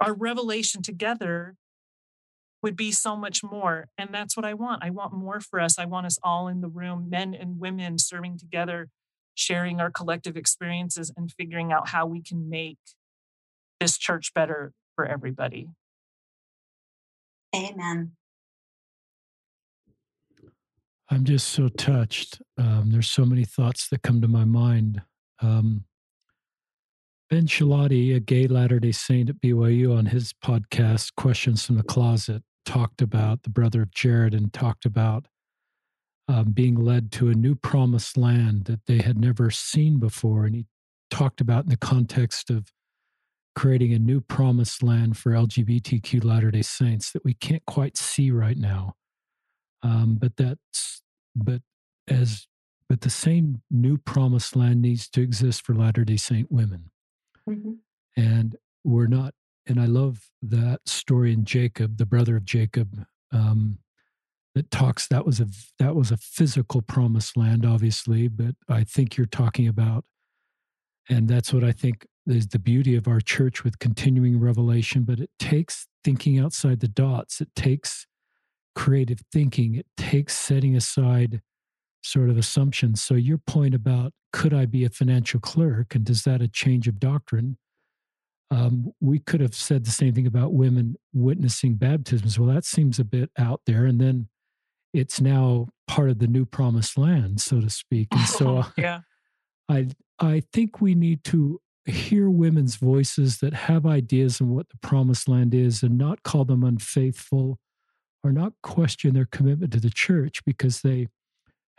[0.00, 1.54] our revelation together
[2.62, 3.88] would be so much more.
[3.96, 4.84] And that's what I want.
[4.84, 5.78] I want more for us.
[5.78, 8.88] I want us all in the room, men and women serving together,
[9.34, 12.78] sharing our collective experiences and figuring out how we can make
[13.80, 15.68] this church better for everybody.
[17.54, 18.12] Amen.
[21.10, 22.42] I'm just so touched.
[22.58, 25.00] Um, there's so many thoughts that come to my mind.
[25.40, 25.84] Um,
[27.30, 31.82] Ben Schilaty, a gay Latter day Saint at BYU, on his podcast, Questions from the
[31.82, 35.26] Closet, talked about the brother of Jared and talked about
[36.28, 40.44] um, being led to a new promised land that they had never seen before.
[40.44, 40.66] And he
[41.10, 42.70] talked about in the context of
[43.56, 48.30] creating a new promised land for LGBTQ Latter day Saints that we can't quite see
[48.30, 48.96] right now.
[49.82, 51.00] Um, but that's,
[51.34, 51.62] but
[52.06, 52.46] as,
[52.86, 56.90] but the same new promised land needs to exist for Latter day Saint women.
[57.48, 57.72] Mm-hmm.
[58.14, 59.32] And we're not,
[59.68, 63.78] and I love that story in Jacob, the brother of Jacob, um,
[64.54, 65.46] that talks that was a
[65.78, 70.04] that was a physical promised land, obviously, but I think you're talking about,
[71.08, 75.04] and that's what I think is the beauty of our church with continuing revelation.
[75.04, 77.40] But it takes thinking outside the dots.
[77.40, 78.06] It takes
[78.74, 79.74] creative thinking.
[79.74, 81.42] It takes setting aside
[82.02, 83.02] sort of assumptions.
[83.02, 86.86] So your point about could I be a financial clerk and does that a change
[86.88, 87.58] of doctrine?
[88.50, 92.38] Um, we could have said the same thing about women witnessing baptisms.
[92.38, 93.84] Well, that seems a bit out there.
[93.84, 94.28] And then
[94.94, 98.08] it's now part of the new promised land, so to speak.
[98.12, 99.00] And so yeah.
[99.68, 99.88] I
[100.18, 105.28] I think we need to hear women's voices that have ideas on what the promised
[105.28, 107.58] land is and not call them unfaithful
[108.22, 111.08] or not question their commitment to the church because they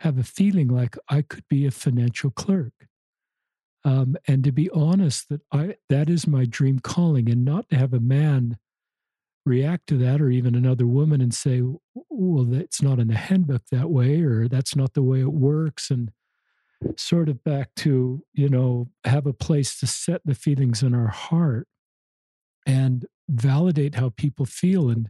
[0.00, 2.72] have a feeling like I could be a financial clerk.
[3.84, 7.76] Um, and to be honest, that I that is my dream calling, and not to
[7.76, 8.58] have a man
[9.46, 11.62] react to that, or even another woman, and say,
[12.10, 15.90] "Well, that's not in the handbook that way," or "That's not the way it works,"
[15.90, 16.12] and
[16.96, 21.08] sort of back to you know have a place to set the feelings in our
[21.08, 21.66] heart
[22.66, 25.08] and validate how people feel and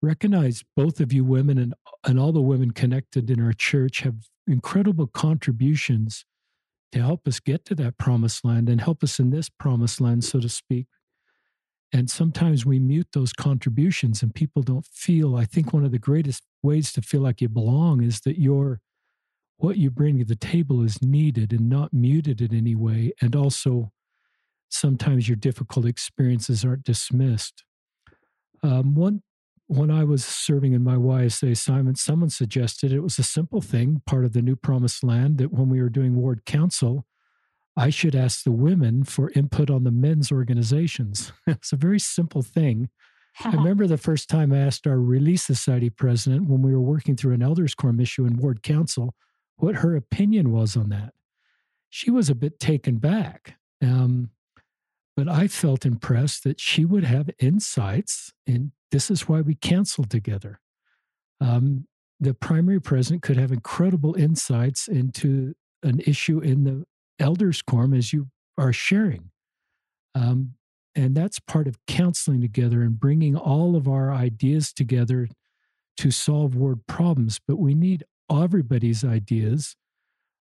[0.00, 4.28] recognize both of you women and, and all the women connected in our church have
[4.46, 6.24] incredible contributions
[6.92, 10.24] to help us get to that promised land and help us in this promised land,
[10.24, 10.86] so to speak.
[11.92, 15.36] And sometimes we mute those contributions and people don't feel.
[15.36, 18.80] I think one of the greatest ways to feel like you belong is that your
[19.56, 23.12] what you bring to the table is needed and not muted in any way.
[23.20, 23.90] And also,
[24.68, 27.64] sometimes your difficult experiences aren't dismissed.
[28.62, 29.22] Um, one
[29.68, 34.00] when I was serving in my YSA assignment, someone suggested it was a simple thing,
[34.06, 37.06] part of the New Promised Land, that when we were doing ward council,
[37.76, 41.32] I should ask the women for input on the men's organizations.
[41.46, 42.88] it's a very simple thing.
[43.44, 47.14] I remember the first time I asked our Relief Society president when we were working
[47.14, 49.14] through an elders quorum issue in ward council
[49.56, 51.12] what her opinion was on that.
[51.90, 53.56] She was a bit taken back.
[53.82, 54.30] Um,
[55.16, 60.10] but I felt impressed that she would have insights, and this is why we canceled
[60.10, 60.60] together.
[61.40, 61.86] Um,
[62.20, 66.84] the primary president could have incredible insights into an issue in the
[67.20, 69.30] elders' quorum as you are sharing.
[70.14, 70.54] Um,
[70.94, 75.28] and that's part of counseling together and bringing all of our ideas together
[75.98, 77.38] to solve ward problems.
[77.46, 79.76] But we need everybody's ideas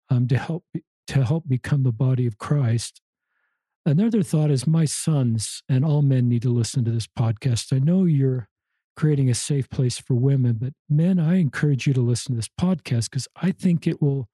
[0.08, 0.64] um, to help
[1.08, 3.00] to help become the body of Christ.
[3.86, 7.72] Another thought is my sons and all men need to listen to this podcast.
[7.72, 8.48] I know you're
[8.96, 12.50] creating a safe place for women, but men, I encourage you to listen to this
[12.60, 14.28] podcast because I think it will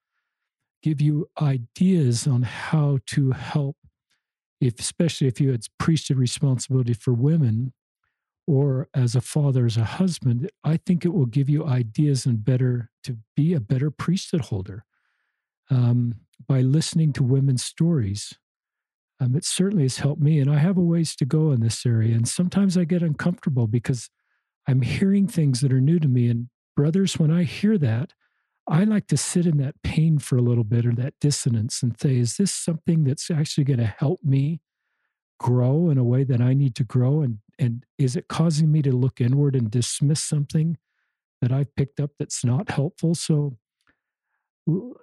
[0.83, 3.77] give you ideas on how to help
[4.59, 7.75] if especially if you had priesthood responsibility for women
[8.47, 12.45] or as a father as a husband i think it will give you ideas and
[12.45, 14.85] better to be a better priesthood holder
[15.71, 16.15] um,
[16.49, 18.35] by listening to women's stories
[19.23, 21.87] um, it certainly has helped me and i have a ways to go in this
[21.87, 24.11] area and sometimes i get uncomfortable because
[24.66, 28.12] i'm hearing things that are new to me and brothers when i hear that
[28.68, 31.99] I like to sit in that pain for a little bit or that dissonance and
[31.99, 34.61] say, is this something that's actually going to help me
[35.39, 37.23] grow in a way that I need to grow?
[37.23, 40.79] And, and is it causing me to look inward and dismiss something
[41.41, 43.16] that I've picked up that's not helpful?
[43.16, 43.59] So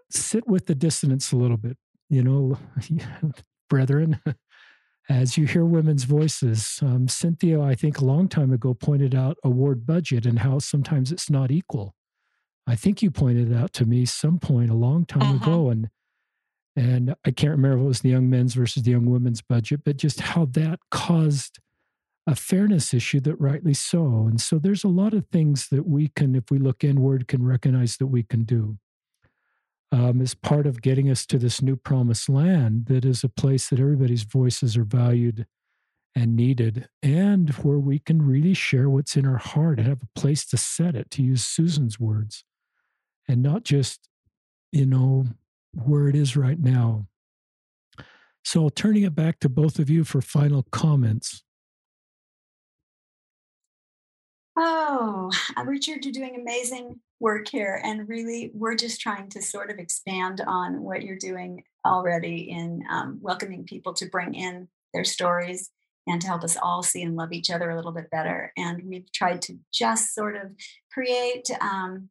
[0.09, 1.77] sit with the dissonance a little bit,
[2.09, 2.57] you know,
[3.69, 4.19] brethren.
[5.09, 9.37] As you hear women's voices, um, Cynthia, I think a long time ago, pointed out
[9.43, 11.95] award budget and how sometimes it's not equal
[12.69, 15.51] I think you pointed out to me some point a long time uh-huh.
[15.51, 15.89] ago, and
[16.75, 19.81] and I can't remember if it was the young men's versus the young women's budget,
[19.83, 21.57] but just how that caused
[22.27, 24.27] a fairness issue that rightly so.
[24.29, 27.43] And so there's a lot of things that we can, if we look inward, can
[27.43, 28.77] recognize that we can do.
[29.91, 33.69] Um, as part of getting us to this new promised land that is a place
[33.69, 35.47] that everybody's voices are valued
[36.15, 40.19] and needed, and where we can really share what's in our heart and have a
[40.19, 42.43] place to set it, to use Susan's words
[43.27, 44.09] and not just,
[44.71, 45.27] you know,
[45.73, 47.07] where it is right now.
[48.43, 51.43] So, turning it back to both of you for final comments.
[54.61, 57.81] Oh, uh, Richard, you're doing amazing work here.
[57.81, 62.83] And really, we're just trying to sort of expand on what you're doing already in
[62.91, 65.71] um, welcoming people to bring in their stories
[66.07, 68.51] and to help us all see and love each other a little bit better.
[68.57, 70.51] And we've tried to just sort of
[70.91, 72.09] create um,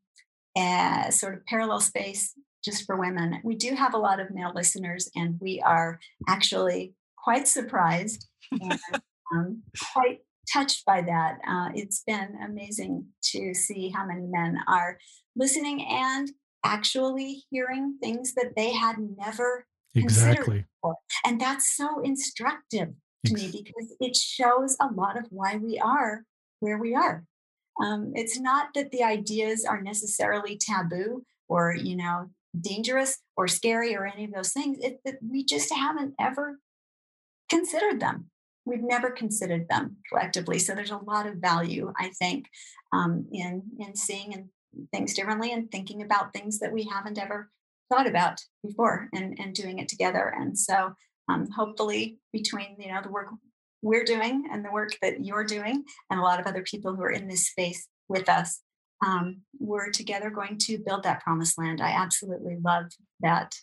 [0.57, 2.33] a sort of parallel space
[2.65, 3.43] just for women.
[3.45, 8.79] We do have a lot of male listeners, and we are actually quite surprised and
[9.35, 10.21] um, quite
[10.53, 11.39] touched by that.
[11.47, 14.99] Uh, it's been amazing to see how many men are
[15.37, 16.31] listening and
[16.65, 20.35] actually hearing things that they had never exactly.
[20.37, 20.97] considered before.
[21.25, 22.89] And that's so instructive
[23.27, 26.25] to me because it shows a lot of why we are
[26.61, 27.25] where we are.
[27.81, 32.31] Um, it's not that the ideas are necessarily taboo or, you know,
[32.61, 34.79] dangerous or scary or any of those things.
[34.81, 36.59] It's that we just haven't ever
[37.49, 38.31] considered them.
[38.69, 40.59] We've never considered them collectively.
[40.59, 42.47] So there's a lot of value, I think,
[42.93, 44.49] um, in in seeing and
[44.93, 47.51] things differently and thinking about things that we haven't ever
[47.89, 50.35] thought about before and, and doing it together.
[50.37, 50.93] And so
[51.29, 53.29] um, hopefully between you know the work
[53.83, 57.03] we're doing and the work that you're doing, and a lot of other people who
[57.03, 58.61] are in this space with us.
[59.07, 61.81] Um, we're together going to build that promised land.
[61.81, 62.87] I absolutely love
[63.21, 63.55] that,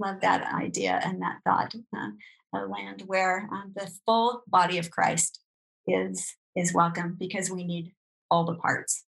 [0.00, 1.72] love that idea and that thought.
[1.96, 2.10] Uh,
[2.54, 5.40] a land where um, the full body of Christ
[5.86, 7.92] is is welcome because we need
[8.30, 9.04] all the parts.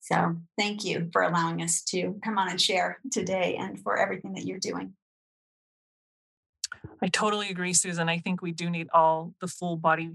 [0.00, 4.32] So thank you for allowing us to come on and share today and for everything
[4.34, 4.94] that you're doing.
[7.02, 8.08] I totally agree, Susan.
[8.08, 10.12] I think we do need all the full body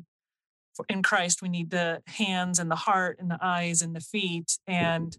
[0.90, 1.42] in Christ.
[1.42, 4.58] We need the hands and the heart and the eyes and the feet.
[4.68, 5.16] And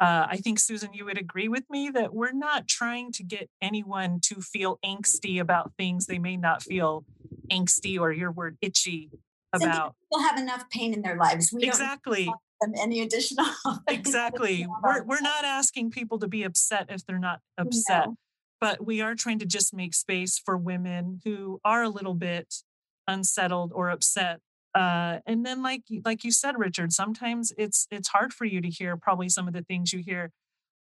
[0.00, 3.48] uh, I think, Susan, you would agree with me that we're not trying to get
[3.62, 7.04] anyone to feel angsty about things they may not feel
[7.50, 9.10] angsty or your word itchy
[9.52, 9.94] about.
[10.00, 11.50] People have enough pain in their lives.
[11.52, 12.24] We exactly.
[12.60, 13.46] them any additional.
[13.88, 14.66] exactly.
[14.82, 18.06] We're, we're not asking people to be upset if they're not upset.
[18.06, 18.16] No
[18.64, 22.54] but we are trying to just make space for women who are a little bit
[23.06, 24.40] unsettled or upset
[24.74, 28.68] uh, and then like like you said richard sometimes it's it's hard for you to
[28.68, 30.30] hear probably some of the things you hear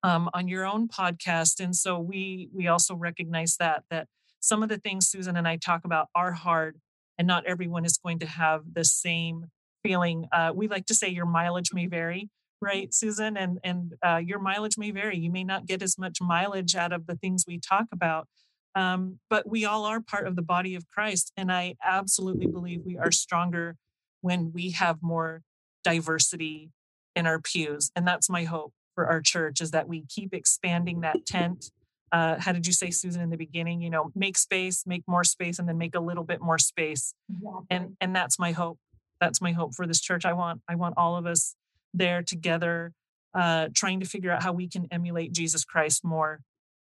[0.03, 4.09] um, on your own podcast and so we we also recognize that that
[4.40, 6.78] some of the things susan and i talk about are hard
[7.18, 9.47] and not everyone is going to have the same
[9.82, 12.30] feeling uh, we like to say your mileage may vary
[12.62, 13.36] right susan?
[13.36, 15.18] And and uh, your mileage may vary.
[15.18, 18.28] You may not get as much mileage out of the things we talk about
[18.74, 21.32] Um, but we all are part of the body of Christ.
[21.36, 23.76] And I absolutely believe we are stronger
[24.20, 25.42] when we have more
[25.84, 26.70] diversity
[27.14, 27.90] in our pews.
[27.94, 31.70] And that's my hope for our church is that we keep expanding that tent.
[32.10, 33.80] Uh, how did you say, Susan, in the beginning?
[33.80, 37.14] You know, make space, make more space, and then make a little bit more space.
[37.30, 37.66] Exactly.
[37.70, 38.78] And and that's my hope.
[39.20, 40.24] That's my hope for this church.
[40.24, 41.54] I want I want all of us
[41.94, 42.92] there together,
[43.34, 46.40] uh, trying to figure out how we can emulate Jesus Christ more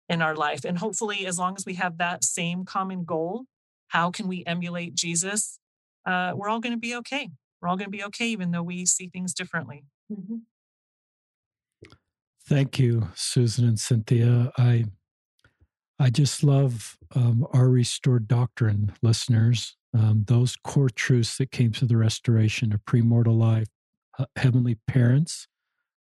[0.08, 0.64] in our life.
[0.64, 3.44] And hopefully, as long as we have that same common goal,
[3.88, 5.58] how can we emulate Jesus?
[6.06, 7.30] Uh, we're all going to be okay.
[7.60, 9.84] We're all going to be okay, even though we see things differently.
[10.12, 10.36] Mm-hmm.
[12.46, 14.52] Thank you, Susan and Cynthia.
[14.58, 14.84] I
[15.98, 19.76] I just love um, our restored doctrine, listeners.
[19.96, 23.68] Um, those core truths that came through the restoration of premortal life,
[24.18, 25.46] uh, heavenly parents,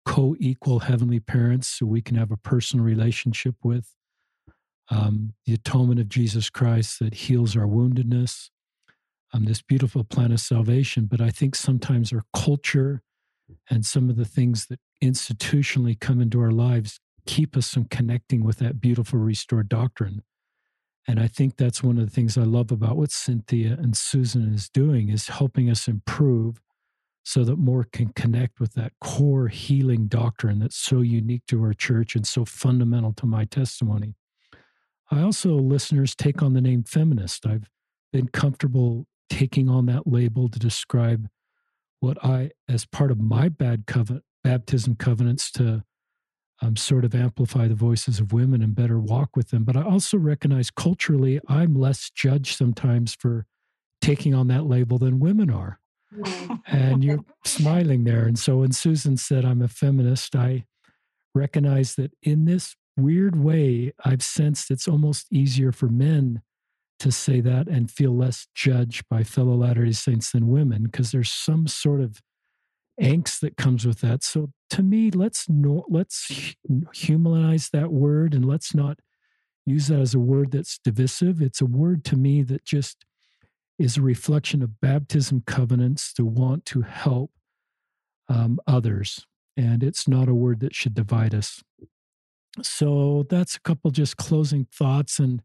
[0.04, 3.94] co equal heavenly parents who we can have a personal relationship with,
[4.90, 8.50] um, the atonement of Jesus Christ that heals our woundedness,
[9.32, 11.06] um, this beautiful plan of salvation.
[11.06, 13.02] But I think sometimes our culture
[13.68, 18.44] and some of the things that institutionally come into our lives keep us from connecting
[18.44, 20.22] with that beautiful restored doctrine.
[21.06, 24.52] And I think that's one of the things I love about what Cynthia and Susan
[24.52, 26.60] is doing is helping us improve
[27.22, 31.74] so that more can connect with that core healing doctrine that's so unique to our
[31.74, 34.14] church and so fundamental to my testimony.
[35.10, 37.46] I also, listeners, take on the name feminist.
[37.46, 37.68] I've
[38.12, 41.28] been comfortable taking on that label to describe
[42.00, 45.84] what I, as part of my bad covenant, baptism covenants, to
[46.62, 49.64] um, sort of amplify the voices of women and better walk with them.
[49.64, 53.46] But I also recognize culturally, I'm less judged sometimes for
[54.00, 55.80] taking on that label than women are
[56.14, 56.60] Mm.
[56.66, 58.26] and you're smiling there.
[58.26, 60.64] And so when Susan said, I'm a feminist, I
[61.34, 66.42] recognize that in this weird way, I've sensed it's almost easier for men
[66.98, 71.12] to say that and feel less judged by fellow Latter day Saints than women because
[71.12, 72.20] there's some sort of
[73.00, 74.22] angst that comes with that.
[74.22, 76.54] So to me, let's no, let's
[76.92, 78.98] humanize that word and let's not
[79.64, 81.40] use that as a word that's divisive.
[81.40, 83.04] It's a word to me that just
[83.80, 87.30] is a reflection of baptism covenants to want to help
[88.28, 89.26] um, others.
[89.56, 91.62] And it's not a word that should divide us.
[92.62, 95.18] So that's a couple just closing thoughts.
[95.18, 95.40] And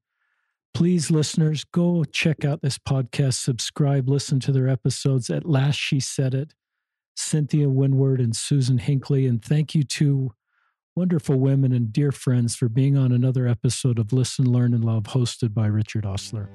[0.73, 5.29] please, listeners, go check out this podcast, subscribe, listen to their episodes.
[5.29, 6.53] At last, she said it.
[7.15, 9.25] Cynthia Winward and Susan Hinckley.
[9.25, 10.33] And thank you to
[10.93, 15.03] wonderful women and dear friends for being on another episode of Listen, Learn, and Love,
[15.03, 16.49] hosted by Richard Ostler.